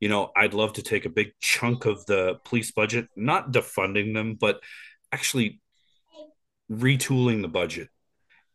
[0.00, 4.14] you know, I'd love to take a big chunk of the police budget, not defunding
[4.14, 4.60] them, but
[5.12, 5.60] actually
[6.70, 7.88] retooling the budget.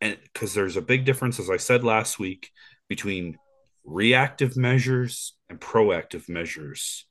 [0.00, 2.50] And because there's a big difference, as I said last week,
[2.88, 3.38] between
[3.84, 7.06] reactive measures and proactive measures.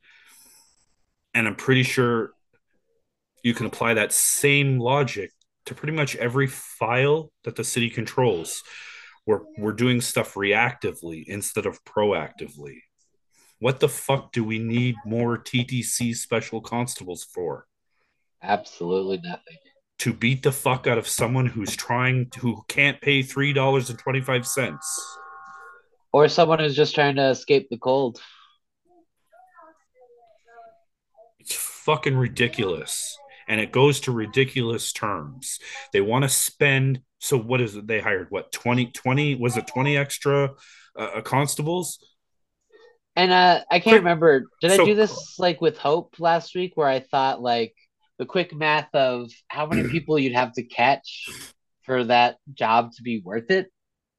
[1.34, 2.32] And I'm pretty sure
[3.43, 5.32] you can apply that same logic
[5.65, 8.63] to pretty much every file that the city controls.
[9.25, 12.79] We're, we're doing stuff reactively instead of proactively.
[13.59, 17.67] What the fuck do we need more TTC special constables for?
[18.41, 19.57] Absolutely nothing.
[19.99, 23.91] To beat the fuck out of someone who's trying to, who can't pay three dollars
[23.91, 25.17] and twenty five cents,
[26.11, 28.19] or someone who's just trying to escape the cold.
[31.86, 33.17] Fucking ridiculous,
[33.47, 35.59] and it goes to ridiculous terms.
[35.93, 37.01] They want to spend.
[37.19, 37.88] So what is it?
[37.88, 40.51] They hired what 20, 20 was it twenty extra
[40.97, 41.99] uh, constables?
[43.15, 44.45] And uh, I can't remember.
[44.61, 47.75] Did so, I do this like with Hope last week, where I thought like
[48.17, 51.29] the quick math of how many people you'd have to catch
[51.84, 53.71] for that job to be worth it?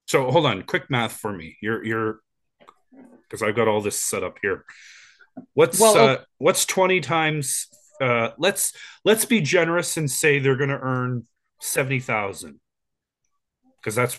[0.06, 1.56] So hold on, quick math for me.
[1.62, 2.20] You're you're
[3.22, 4.64] because I've got all this set up here.
[5.54, 7.66] What's well, uh, what's twenty times?
[8.00, 8.72] Uh, let's
[9.04, 11.24] let's be generous and say they're going to earn
[11.60, 12.60] seventy thousand
[13.80, 14.18] because that's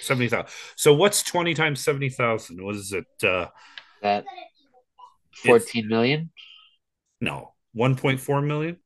[0.00, 0.50] seventy thousand.
[0.76, 2.64] So what's twenty times seventy thousand?
[2.64, 3.26] What is it?
[3.26, 3.48] Uh,
[4.02, 4.24] that
[5.34, 6.30] fourteen million?
[7.20, 8.76] No, one point four million.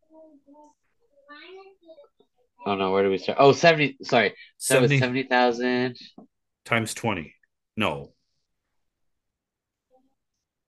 [2.67, 3.39] Oh no, where do we start?
[3.41, 4.35] Oh, 70 sorry.
[4.59, 5.97] 70 70,000
[6.65, 7.35] times 20.
[7.77, 8.13] No.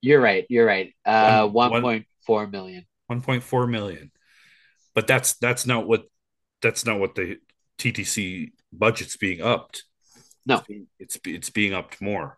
[0.02, 0.44] You're right.
[0.50, 0.92] You're right.
[1.06, 2.86] Uh 1.4 million.
[3.10, 4.10] 1.4 million.
[4.94, 6.04] But that's that's not what
[6.60, 7.38] that's not what the
[7.78, 9.84] TTC budget's being upped.
[10.44, 12.36] No, it's being, it's, it's being upped more.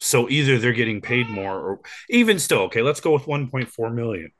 [0.00, 1.80] So either they're getting paid more, or
[2.10, 4.30] even still, okay, let's go with 1.4 million.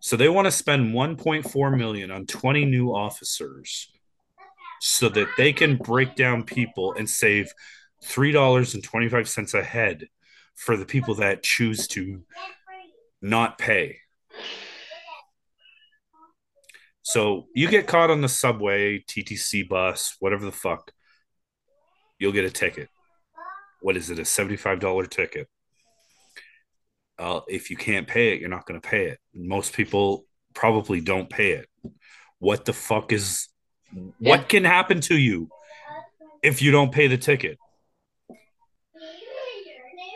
[0.00, 3.90] So they want to spend 1.4 million on 20 new officers
[4.80, 7.52] so that they can break down people and save
[8.04, 10.08] $3.25 a head
[10.60, 12.22] for the people that choose to
[13.22, 13.96] not pay.
[17.00, 20.92] So you get caught on the subway, TTC bus, whatever the fuck
[22.18, 22.90] you'll get a ticket.
[23.80, 24.18] What is it?
[24.18, 25.48] A $75 ticket.
[27.18, 29.18] Uh, if you can't pay it, you're not going to pay it.
[29.34, 31.68] Most people probably don't pay it.
[32.38, 33.48] What the fuck is
[33.94, 34.10] yeah.
[34.18, 35.48] what can happen to you
[36.42, 37.58] if you don't pay the ticket?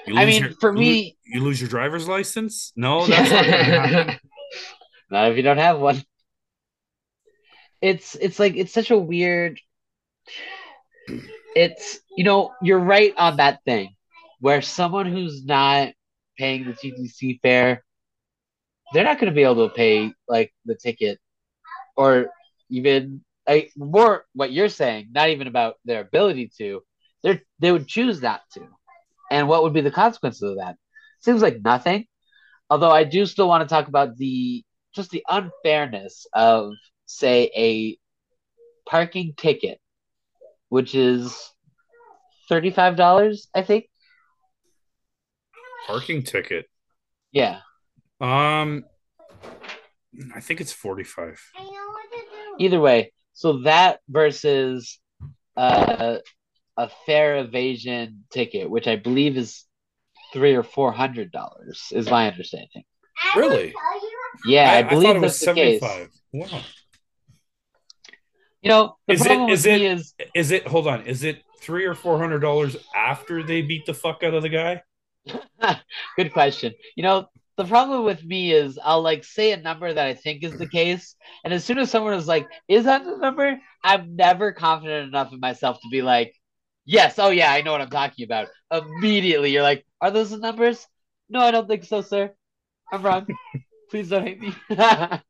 [0.06, 2.72] I mean, your, for me, you lose your driver's license.
[2.76, 4.18] No, that's not going to happen.
[5.10, 6.02] Not if you don't have one.
[7.80, 9.60] It's it's like it's such a weird
[11.54, 13.94] it's you know you're right on that thing
[14.40, 15.92] where someone who's not
[16.36, 17.84] paying the TTC fare,
[18.92, 21.18] they're not going to be able to pay like the ticket,
[21.96, 22.26] or
[22.68, 25.08] even like more what you're saying.
[25.12, 26.82] Not even about their ability to.
[27.22, 28.66] They they would choose not to,
[29.30, 30.76] and what would be the consequences of that?
[31.20, 32.06] Seems like nothing.
[32.70, 34.64] Although I do still want to talk about the
[34.94, 36.72] just the unfairness of
[37.06, 37.98] say a
[38.88, 39.80] parking ticket
[40.74, 41.52] which is
[42.50, 43.88] $35, I think.
[45.86, 46.66] Parking ticket.
[47.30, 47.60] Yeah.
[48.20, 48.84] Um
[50.34, 51.40] I think it's 45.
[52.58, 54.98] Either way, so that versus
[55.56, 56.18] uh,
[56.76, 59.64] a fare evasion ticket, which I believe is
[60.32, 62.82] three or four hundred dollars, is my understanding.
[63.36, 63.72] Really?
[64.46, 65.80] Yeah, I, I believe I that's the 75.
[65.80, 66.20] case.
[66.32, 66.60] Wow.
[68.62, 70.66] You know, the Is it- problem is with me it- is Is it?
[70.66, 71.02] Hold on.
[71.06, 74.48] Is it three or four hundred dollars after they beat the fuck out of the
[74.48, 74.82] guy?
[76.16, 76.74] good question.
[76.96, 80.42] You know, the problem with me is I'll like say a number that I think
[80.42, 81.14] is the case,
[81.44, 85.32] and as soon as someone is like, "Is that the number?" I'm never confident enough
[85.32, 86.34] in myself to be like,
[86.84, 90.38] "Yes, oh yeah, I know what I'm talking about." Immediately, you're like, "Are those the
[90.38, 90.86] numbers?"
[91.28, 92.34] No, I don't think so, sir.
[92.92, 93.28] I'm wrong.
[93.90, 94.54] Please don't hate me.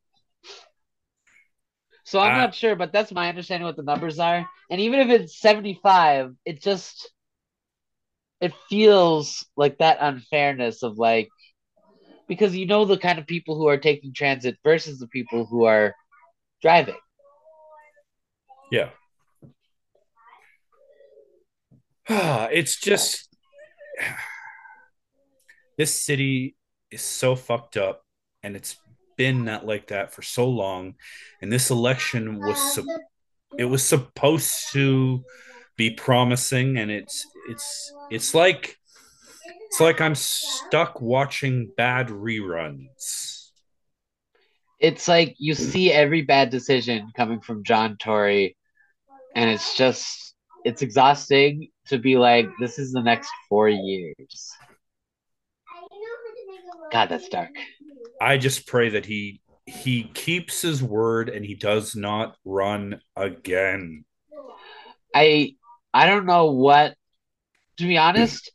[2.03, 4.47] so I'm Uh, not sure, but that's my understanding what the numbers are.
[4.69, 7.11] And even if it's 75, it just
[8.41, 11.29] it feels like that unfairness of like
[12.27, 15.65] because you know the kind of people who are taking transit versus the people who
[15.65, 15.95] are
[16.61, 16.97] driving.
[18.71, 18.89] Yeah.
[22.09, 23.29] it's just
[25.77, 26.55] this city
[26.91, 28.03] is so fucked up
[28.43, 28.77] and it's
[29.17, 30.95] been not like that for so long
[31.41, 32.85] and this election was sup-
[33.57, 35.23] it was supposed to
[35.77, 38.77] be promising and it's it's it's like
[39.75, 43.49] it's like I'm stuck watching bad reruns.
[44.79, 48.55] It's like you see every bad decision coming from John Tory,
[49.35, 50.34] and it's just
[50.65, 54.51] it's exhausting to be like, this is the next four years.
[56.91, 57.51] God, that's dark.
[58.19, 64.05] I just pray that he he keeps his word and he does not run again.
[65.13, 65.55] I
[65.93, 66.95] I don't know what
[67.77, 68.51] to be honest,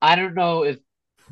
[0.00, 0.78] I don't know if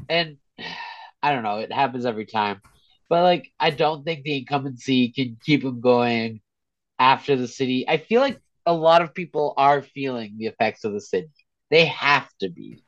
[0.09, 0.37] and
[1.23, 2.63] I don't know, it happens every time.
[3.09, 6.41] But like I don't think the incumbency can keep him going
[6.99, 7.85] after the city.
[7.89, 11.31] I feel like a lot of people are feeling the effects of the city.
[11.71, 12.83] They have to be.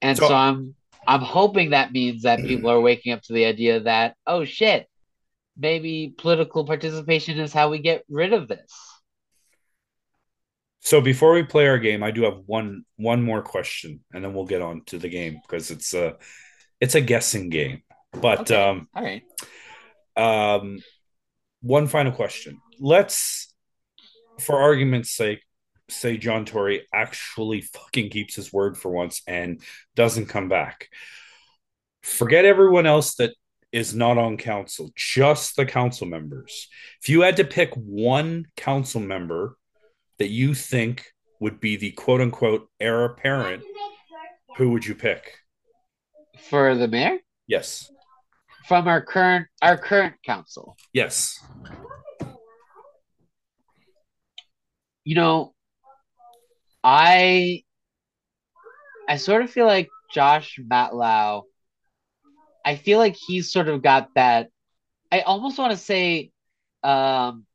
[0.00, 0.74] And So- so I'm
[1.04, 4.86] I'm hoping that means that people are waking up to the idea that, oh shit,
[5.56, 8.72] maybe political participation is how we get rid of this.
[10.78, 14.32] So before we play our game, I do have one one more question, and then
[14.32, 16.16] we'll get on to the game because it's a
[16.80, 17.82] it's a guessing game.
[18.12, 18.54] But Okay.
[18.54, 19.22] um, All right.
[20.16, 20.78] um,
[21.62, 22.60] one final question.
[22.78, 23.51] Let's,
[24.40, 25.42] for argument's sake,
[25.88, 29.60] say John Tory actually fucking keeps his word for once and
[29.94, 30.88] doesn't come back.
[32.02, 33.34] Forget everyone else that
[33.72, 36.68] is not on council, just the council members.
[37.00, 39.56] If you had to pick one council member
[40.18, 41.06] that you think
[41.40, 43.64] would be the quote unquote heir apparent,
[44.56, 45.38] who would you pick?
[46.50, 47.18] For the mayor?
[47.46, 47.90] Yes.
[48.66, 50.76] From our current our current council.
[50.92, 51.38] Yes.
[55.04, 55.54] You know,
[56.84, 57.64] I
[59.08, 61.44] I sort of feel like Josh Matlow.
[62.64, 64.50] I feel like he's sort of got that.
[65.12, 66.32] I almost want to say,
[66.84, 67.46] um,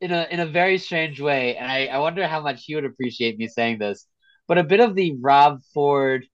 [0.00, 2.86] in a in a very strange way, and I I wonder how much he would
[2.86, 4.06] appreciate me saying this,
[4.48, 6.26] but a bit of the Rob Ford,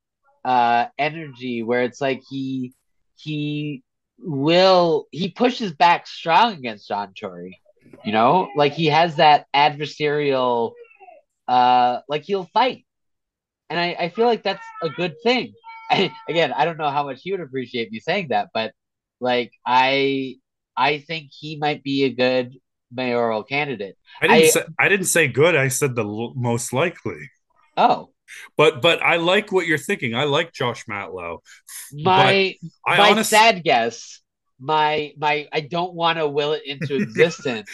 [0.44, 2.74] uh, energy where it's like he
[3.16, 3.84] he
[4.18, 7.61] will he pushes back strong against John Tory.
[8.04, 10.72] You know, like he has that adversarial,
[11.48, 12.86] uh, like he'll fight,
[13.70, 15.54] and I, I feel like that's a good thing.
[16.28, 18.72] again, I don't know how much he would appreciate me saying that, but
[19.20, 20.36] like I,
[20.76, 22.54] I think he might be a good
[22.92, 23.96] mayoral candidate.
[24.20, 25.56] I didn't I- say I didn't say good.
[25.56, 27.30] I said the l- most likely.
[27.76, 28.12] Oh,
[28.56, 30.14] But but I like what you're thinking.
[30.14, 31.38] I like Josh Matlow.
[31.92, 34.21] my I my honestly sad guess,
[34.62, 37.70] my my I don't want to will it into existence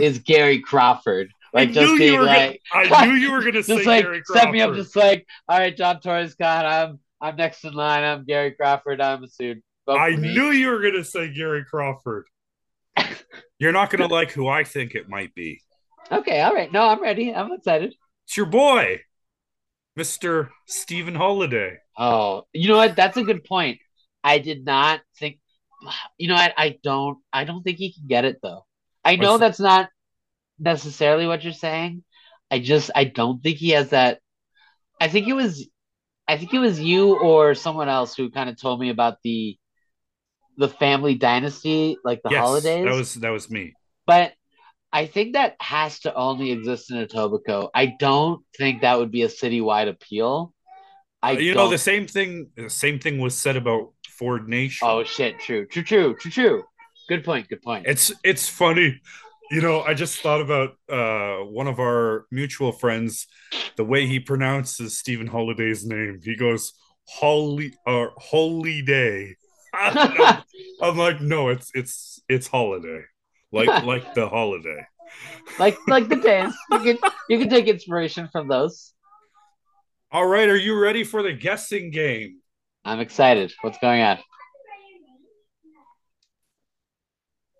[0.00, 1.28] is Gary Crawford.
[1.52, 3.86] Like I just knew you being like, gonna, I knew you were gonna say just
[3.86, 6.64] like set me up, just like, all right, John Torres gone.
[6.64, 8.04] I'm I'm next in line.
[8.04, 9.00] I'm Gary Crawford.
[9.00, 9.62] I'm a suit.
[9.88, 12.26] I knew you were gonna say Gary Crawford.
[13.58, 15.60] You're not gonna like who I think it might be.
[16.10, 16.70] Okay, all right.
[16.72, 17.34] No, I'm ready.
[17.34, 17.94] I'm excited.
[18.26, 19.00] It's your boy,
[19.98, 20.50] Mr.
[20.66, 21.76] Stephen Holyday.
[21.98, 22.96] Oh, you know what?
[22.96, 23.78] That's a good point.
[24.24, 25.38] I did not think.
[26.18, 28.64] You know, I I don't I don't think he can get it though.
[29.04, 29.88] I know that's not
[30.58, 32.04] necessarily what you're saying.
[32.50, 34.20] I just I don't think he has that.
[35.00, 35.68] I think it was,
[36.28, 39.58] I think it was you or someone else who kind of told me about the,
[40.56, 42.84] the family dynasty, like the yes, holidays.
[42.84, 43.74] that was that was me.
[44.06, 44.34] But
[44.92, 47.70] I think that has to only exist in Etobicoke.
[47.74, 50.52] I don't think that would be a citywide appeal.
[51.22, 52.50] I Uh, you know the same thing.
[52.54, 54.86] The same thing was said about Ford Nation.
[54.88, 55.38] Oh shit!
[55.40, 56.64] True, true, true, true, true.
[57.08, 57.48] Good point.
[57.48, 57.86] Good point.
[57.86, 59.00] It's it's funny.
[59.50, 63.26] You know, I just thought about uh, one of our mutual friends,
[63.76, 66.20] the way he pronounces Stephen Holyday's name.
[66.22, 66.72] He goes
[67.06, 69.36] holy or holy day.
[69.74, 73.02] I'm like, no, it's it's it's holiday,
[73.50, 74.86] like like the holiday.
[75.58, 76.56] like like the dance.
[76.70, 76.98] You can
[77.28, 78.94] you can take inspiration from those.
[80.10, 82.41] All right, are you ready for the guessing game?
[82.84, 83.52] I'm excited.
[83.60, 84.18] What's going on?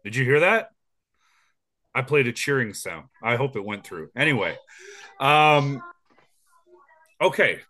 [0.05, 0.71] Did you hear that?
[1.95, 3.07] I played a cheering sound.
[3.23, 4.11] I hope it went through.
[4.17, 4.57] Anyway,
[5.21, 5.83] um,
[7.21, 7.61] okay.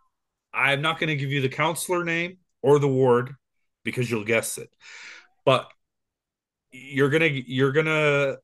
[0.55, 3.35] I'm not going to give you the counselor name or the ward
[3.85, 4.71] because you'll guess it.
[5.45, 5.71] But
[6.71, 8.37] you're gonna you're gonna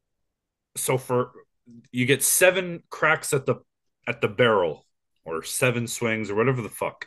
[0.77, 1.33] so for
[1.93, 3.57] you get seven cracks at the
[4.07, 4.85] at the barrel
[5.25, 7.07] or seven swings or whatever the fuck.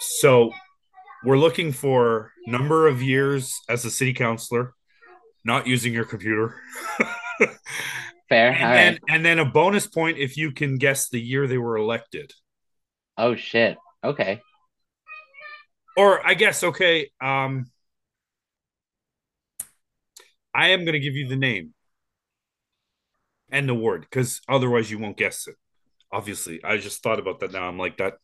[0.00, 0.52] So
[1.26, 4.74] we're looking for number of years as a city councilor,
[5.44, 6.54] not using your computer.
[8.28, 8.52] Fair.
[8.52, 9.00] and, All then, right.
[9.08, 12.32] and then a bonus point if you can guess the year they were elected.
[13.18, 13.76] Oh shit.
[14.04, 14.40] Okay.
[15.96, 17.66] Or I guess okay, um
[20.54, 21.74] I am going to give you the name
[23.50, 25.56] and the word because otherwise you won't guess it.
[26.10, 27.68] Obviously, I just thought about that now.
[27.68, 28.14] I'm like that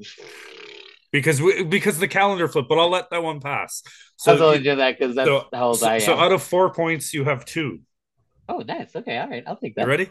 [1.12, 3.84] Because we, because the calendar flip, but I'll let that one pass.
[4.26, 6.00] I was So, only doing that because that's so, how old so, I am.
[6.02, 7.82] so out of four points, you have two.
[8.50, 8.96] oh, nice.
[8.96, 9.44] Okay, all right.
[9.46, 9.88] I'll take You that.
[9.88, 10.10] ready?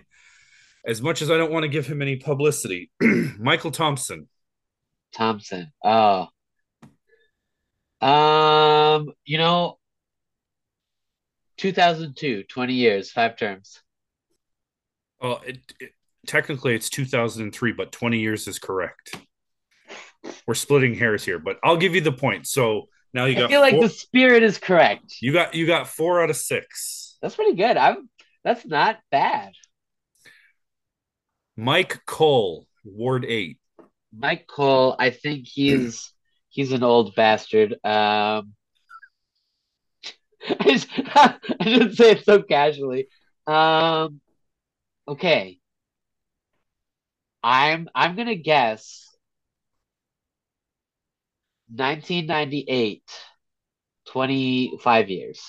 [0.86, 4.28] As much as I don't want to give him any publicity, Michael Thompson.
[5.12, 5.72] Thompson.
[5.84, 6.28] Oh.
[8.00, 9.78] Um, you know,
[11.62, 13.80] 2002, 20 years, five terms.
[15.20, 15.92] Well, it, it,
[16.26, 19.14] technically it's 2003, but 20 years is correct.
[20.44, 22.48] We're splitting hairs here, but I'll give you the point.
[22.48, 25.18] So now you I got feel like four, the spirit is correct.
[25.20, 27.16] you got you got four out of six.
[27.22, 27.76] That's pretty good.
[27.76, 28.08] I'm
[28.42, 29.52] that's not bad.
[31.56, 33.60] Mike Cole, Ward Eight.
[34.12, 36.12] Mike Cole, I think he's
[36.48, 37.76] he's an old bastard.
[37.84, 38.54] Um
[40.60, 43.08] I, didn't say it so casually.
[43.46, 44.20] Um
[45.08, 45.58] okay.
[47.42, 49.08] I'm I'm gonna guess
[51.68, 53.02] 1998,
[54.06, 55.40] 25 years.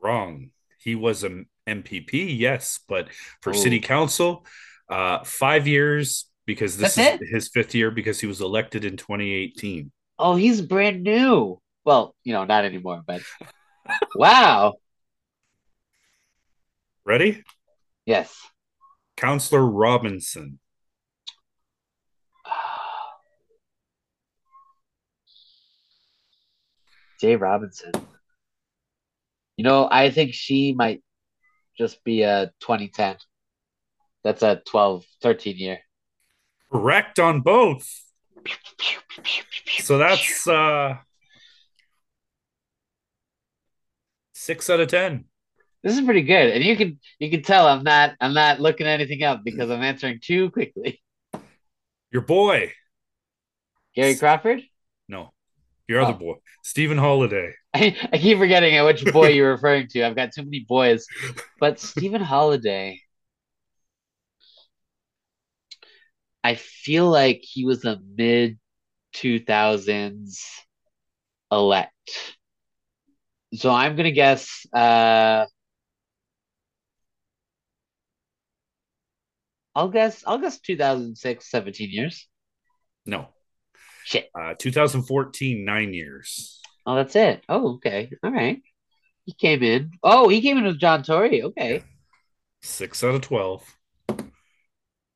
[0.00, 0.50] Wrong.
[0.78, 3.08] He was an MPP, yes, but
[3.40, 3.56] for Oh.
[3.56, 4.44] city council,
[4.88, 8.96] uh, five years because this That's is his fifth year because he was elected in
[8.96, 9.92] 2018.
[10.18, 11.60] Oh, he's brand new.
[11.84, 13.22] Well, you know, not anymore, but
[14.14, 14.74] wow.
[17.04, 17.42] Ready?
[18.06, 18.34] Yes.
[19.16, 20.58] Counselor Robinson.
[27.22, 27.92] Jaye Robinson.
[29.56, 31.02] You know, I think she might
[31.78, 33.16] just be a 2010.
[34.24, 35.78] That's a 12, 13 year.
[36.70, 37.88] Correct on both.
[39.80, 40.96] So that's uh
[44.42, 45.24] six out of ten.
[45.82, 46.50] This is pretty good.
[46.54, 49.76] And you can you can tell I'm not I'm not looking anything up because mm.
[49.76, 51.02] I'm answering too quickly.
[52.10, 52.72] Your boy.
[53.94, 54.62] Gary Crawford?
[55.08, 55.32] No.
[55.88, 56.18] Your other Oh.
[56.18, 56.34] boy.
[56.62, 57.52] Stephen Holyday.
[57.74, 60.04] I, I keep forgetting at which boy you're referring to.
[60.04, 61.06] I've got too many boys.
[61.58, 62.98] But Stephen Holyday.
[66.44, 68.58] I feel like he was a mid
[69.14, 70.38] 2000s
[71.50, 72.36] elect.
[73.54, 75.46] So I'm gonna guess uh
[79.74, 82.28] I'll guess I'll guess 2006, 17 years.
[83.06, 83.28] No.
[84.04, 84.28] Shit.
[84.38, 86.60] Uh, 2014, nine years.
[86.84, 87.42] Oh, that's it.
[87.48, 88.10] Oh, okay.
[88.22, 88.60] All right.
[89.24, 89.92] He came in.
[90.02, 91.42] Oh, he came in with John Tory.
[91.42, 91.76] Okay.
[91.76, 91.82] Yeah.
[92.62, 93.76] Six out of 12.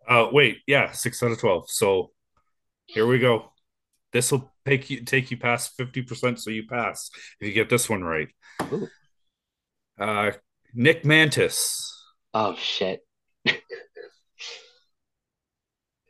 [0.09, 1.69] Uh, wait, yeah, six out of 12.
[1.69, 2.13] So
[2.87, 3.53] here we go.
[4.13, 7.11] This will take you take you past 50%, so you pass
[7.41, 8.29] if you get this one right.
[8.73, 8.89] Ooh.
[9.99, 10.33] Uh,
[10.75, 11.93] Nick Mantas.
[12.35, 13.01] Oh shit.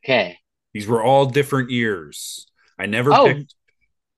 [0.04, 0.38] okay.
[0.74, 2.46] These were all different years.
[2.78, 3.26] I never Oh.
[3.26, 3.54] picked.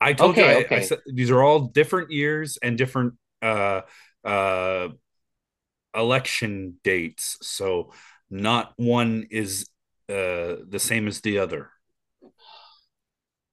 [0.00, 0.48] I told Okay, you.
[0.48, 0.82] I, I okay.
[0.82, 3.82] said these are all different years and different uh
[4.24, 4.88] uh
[5.94, 7.36] election dates.
[7.42, 7.92] So
[8.30, 9.68] not one is
[10.08, 11.70] uh the same as the other.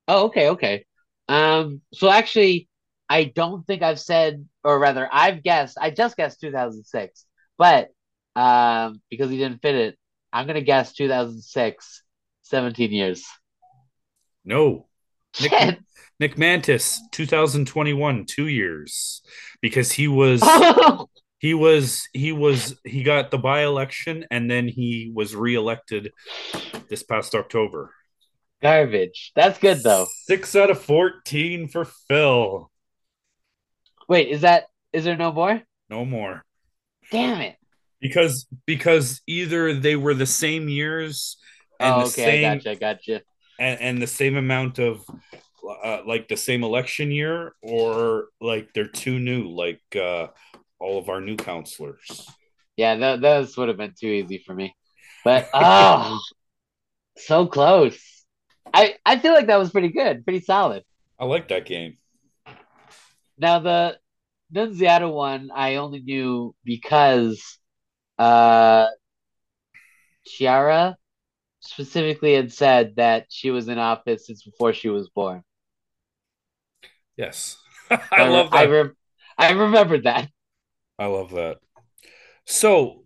[0.08, 0.86] Oh, okay, okay.
[1.28, 2.70] Um, so actually,
[3.10, 5.78] I don't think I've said, or rather, I've guessed.
[5.80, 7.26] I just guessed 2006,
[7.58, 7.90] but
[8.36, 9.98] um, because he didn't fit it,
[10.32, 12.04] I'm gonna guess 2006,
[12.44, 13.26] 17 years.
[14.44, 14.88] No.
[15.42, 15.80] Nick,
[16.20, 19.22] Nick Mantas, 2021, two years,
[19.62, 20.42] because he was
[21.40, 26.12] he was he was he got the by election and then he was reelected
[26.90, 27.92] this past October.
[28.62, 29.32] Garbage.
[29.36, 30.08] That's good though.
[30.26, 32.72] Six out of 14 for Phil.
[34.08, 35.62] Wait, is that is there no more?
[35.90, 36.44] No more.
[37.12, 37.56] Damn it.
[38.02, 41.38] Because because either they were the same years
[41.80, 43.22] and Oh, the okay, same I gotcha, I gotcha.
[43.60, 45.04] and, and the same amount of
[45.84, 50.28] uh, like the same election year or like they're too new like uh
[50.80, 52.28] all of our new counselors.
[52.78, 54.76] Yeah, that those would have been too easy for me.
[55.24, 56.20] But oh,
[57.18, 58.15] so close.
[58.76, 60.84] I I feel like that was pretty good, pretty solid.
[61.18, 61.98] I like that game.
[63.38, 63.98] Now the
[64.54, 67.58] Nunziata one I only knew because
[68.20, 68.88] uh
[70.26, 70.98] Chiara
[71.62, 75.42] specifically had said that she was in office since before she was born.
[77.16, 77.58] Yes.
[77.90, 78.58] I love that.
[78.58, 78.92] I, re-
[79.38, 80.30] I remembered that.
[81.00, 81.60] I love that.
[82.46, 83.05] So,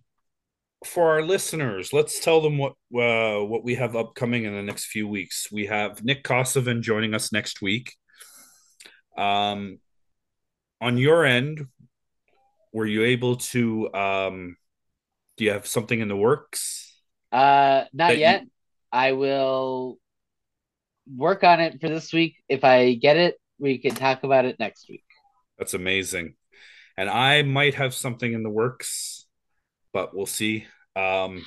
[0.86, 4.86] for our listeners, let's tell them what uh, what we have upcoming in the next
[4.86, 5.48] few weeks.
[5.52, 7.94] We have Nick Kosovan joining us next week.
[9.18, 9.80] Um,
[10.80, 11.68] on your end,
[12.72, 13.94] were you able to?
[13.94, 14.56] Um,
[15.38, 16.94] do you have something in the works?
[17.32, 18.44] Uh, not That you- yet.
[18.92, 20.00] I will
[21.16, 22.38] work on it for this week.
[22.48, 25.04] If I get it, we can talk about it next week.
[25.58, 26.36] That's amazing.
[26.98, 29.19] And I might have something in the works,
[29.94, 30.66] but we'll see.
[30.96, 31.46] Um,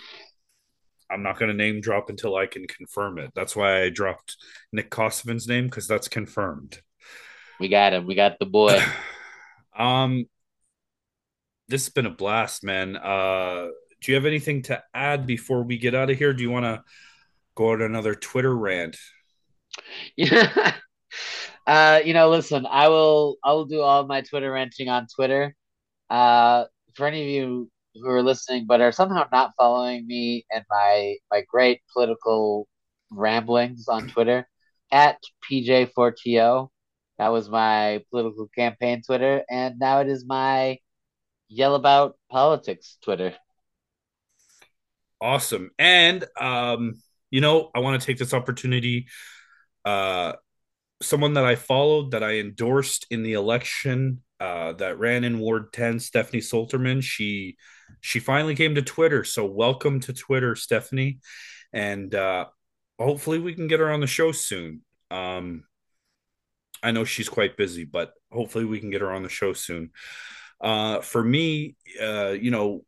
[1.10, 3.32] I'm not going to name drop until I can confirm it.
[3.34, 4.36] That's why I dropped
[4.72, 6.80] Nick Kosovan's name because that's confirmed.
[7.60, 8.06] We got him.
[8.06, 8.82] We got the boy.
[9.76, 10.26] um,
[11.68, 12.96] this has been a blast, man.
[12.96, 13.68] Uh,
[14.00, 16.32] do you have anything to add before we get out of here?
[16.32, 16.82] Do you want to
[17.54, 18.96] go on another Twitter rant?
[20.16, 20.74] Yeah.
[21.64, 25.54] Uh, you know, listen, I will I will do all my Twitter ranting on Twitter.
[26.10, 26.64] Uh,
[26.94, 31.16] for any of you who are listening but are somehow not following me and my
[31.30, 32.66] my great political
[33.10, 34.48] ramblings on Twitter
[34.90, 35.18] at
[35.50, 36.70] PJ4TO.
[37.18, 40.78] That was my political campaign Twitter, and now it is my
[41.48, 43.34] yell about politics Twitter.
[45.20, 45.70] Awesome.
[45.78, 47.00] And um,
[47.30, 49.06] you know, I want to take this opportunity.
[49.84, 50.32] Uh,
[51.00, 55.72] someone that I followed, that I endorsed in the election, uh, that ran in Ward
[55.72, 57.02] 10, Stephanie Solterman.
[57.02, 57.56] She
[58.00, 59.24] she finally came to Twitter.
[59.24, 61.20] So welcome to Twitter, Stephanie.
[61.72, 62.46] And uh,
[62.98, 64.82] hopefully we can get her on the show soon.
[65.10, 65.64] Um,
[66.82, 69.90] I know she's quite busy, but hopefully we can get her on the show soon.
[70.60, 72.84] Uh, for me, uh, you know,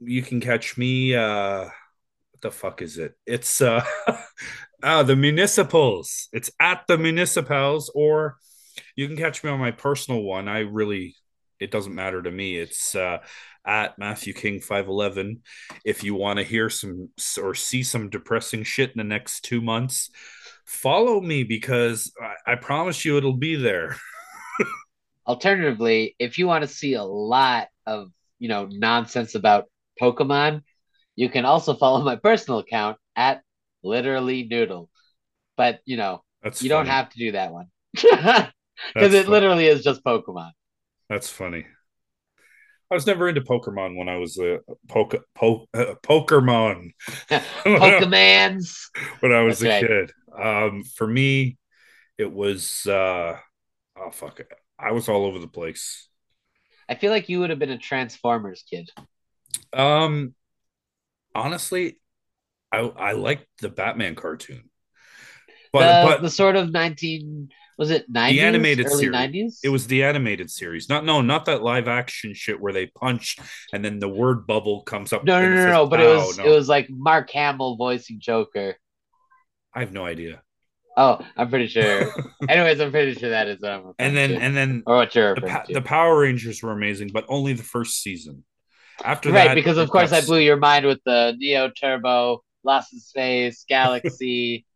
[0.00, 1.14] you can catch me.
[1.14, 3.14] Uh, what the fuck is it?
[3.26, 3.84] It's uh,
[4.82, 6.28] uh, the municipals.
[6.32, 8.36] It's at the municipals, or
[8.96, 10.48] you can catch me on my personal one.
[10.48, 11.16] I really,
[11.58, 12.56] it doesn't matter to me.
[12.56, 13.18] It's uh,
[13.68, 15.42] at Matthew King five eleven.
[15.84, 19.60] If you want to hear some or see some depressing shit in the next two
[19.60, 20.10] months,
[20.64, 22.10] follow me because
[22.46, 23.96] I, I promise you it'll be there.
[25.26, 29.66] Alternatively, if you want to see a lot of you know nonsense about
[30.00, 30.62] Pokemon,
[31.14, 33.42] you can also follow my personal account at
[33.84, 34.88] literally noodle.
[35.58, 36.86] But you know, That's you funny.
[36.86, 40.52] don't have to do that one because it fu- literally is just Pokemon.
[41.10, 41.66] That's funny.
[42.90, 46.90] I was never into Pokemon when I was a poke, po, uh, Pokemon.
[47.28, 48.76] Pokemans.
[49.20, 49.88] when I was That's a right.
[49.88, 50.12] kid.
[50.42, 51.58] Um, for me,
[52.16, 53.36] it was uh,
[53.98, 54.48] oh fuck it.
[54.78, 56.08] I was all over the place.
[56.88, 58.90] I feel like you would have been a Transformers kid.
[59.74, 60.34] Um,
[61.34, 62.00] honestly,
[62.72, 64.70] I I liked the Batman cartoon,
[65.78, 69.12] but the but the sort of nineteen was it nineties the animated early series.
[69.12, 69.60] nineties?
[69.62, 70.88] it was the animated series.
[70.88, 73.36] Not no, not that live action shit where they punch
[73.72, 75.24] and then the word bubble comes up.
[75.24, 76.44] no no no no, says, no but it was no.
[76.44, 78.76] it was like Mark Hamill voicing Joker.
[79.74, 80.42] I have no idea.
[80.96, 82.12] Oh, I'm pretty sure.
[82.48, 84.36] Anyways, I'm pretty sure that is what I'm And then to.
[84.36, 88.02] and then or what you're the the Power Rangers were amazing, but only the first
[88.02, 88.44] season.
[89.04, 92.92] After right, that, because of course I blew your mind with the Neo Turbo, Lost
[92.92, 94.66] in Space, Galaxy.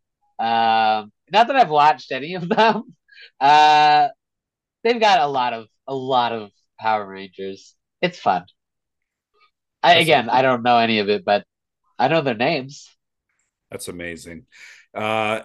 [0.42, 2.82] Um, not that I've watched any of them.
[3.40, 4.08] Uh,
[4.82, 6.50] they've got a lot of a lot of
[6.80, 7.76] Power Rangers.
[8.00, 8.44] It's fun.
[9.80, 10.28] I again.
[10.28, 11.44] I don't know any of it, but
[12.00, 12.88] I know their names.
[13.70, 14.46] That's amazing.
[14.92, 15.42] Uh,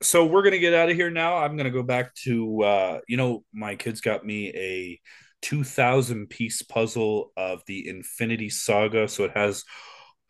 [0.00, 1.38] so we're gonna get out of here now.
[1.38, 5.00] I'm gonna go back to uh, you know, my kids got me a
[5.42, 9.08] 2,000 piece puzzle of the Infinity Saga.
[9.08, 9.64] So it has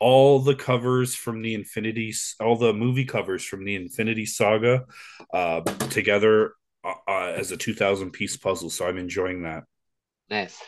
[0.03, 4.85] all the covers from the Infinity, all the movie covers from the Infinity Saga,
[5.33, 5.61] uh,
[5.91, 6.55] together
[6.85, 8.69] uh, uh, as a 2,000 piece puzzle.
[8.69, 9.63] So I'm enjoying that.
[10.29, 10.61] Nice.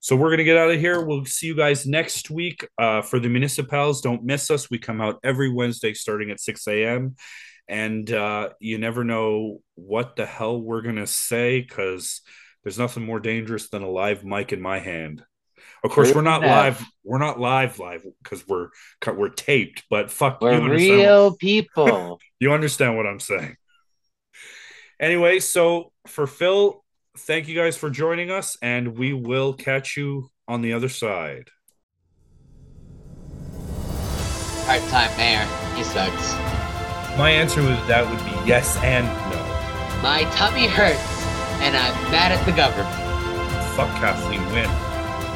[0.00, 1.00] So we're gonna get out of here.
[1.00, 4.02] We'll see you guys next week uh, for the municipals.
[4.02, 4.68] Don't miss us.
[4.68, 7.16] We come out every Wednesday starting at 6 a.m.
[7.66, 12.20] And uh, you never know what the hell we're gonna say because
[12.62, 15.24] there's nothing more dangerous than a live mic in my hand.
[15.84, 16.80] Of course, True we're not enough.
[16.80, 16.86] live.
[17.04, 18.68] We're not live live because we're
[19.06, 19.82] we're taped.
[19.90, 22.20] But fuck, you We're understand real people.
[22.38, 23.56] you understand what I'm saying.
[25.00, 26.84] Anyway, so for Phil,
[27.18, 31.48] thank you guys for joining us, and we will catch you on the other side.
[34.66, 35.44] Part time mayor.
[35.76, 36.32] He sucks.
[37.18, 39.42] My answer to that would be yes and no.
[40.02, 41.00] My tummy hurts,
[41.60, 42.94] and I'm mad at the government.
[43.76, 44.70] Fuck Kathleen Wynne.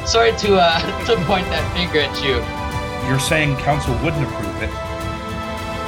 [0.07, 2.39] Sorry to uh to point that finger at you.
[3.09, 4.71] You're saying council wouldn't approve it,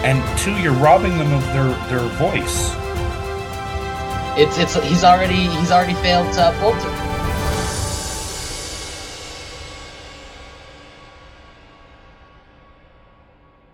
[0.04, 2.76] and two, you're robbing them of their their voice.
[4.38, 7.09] It's it's he's already he's already failed to uphold it.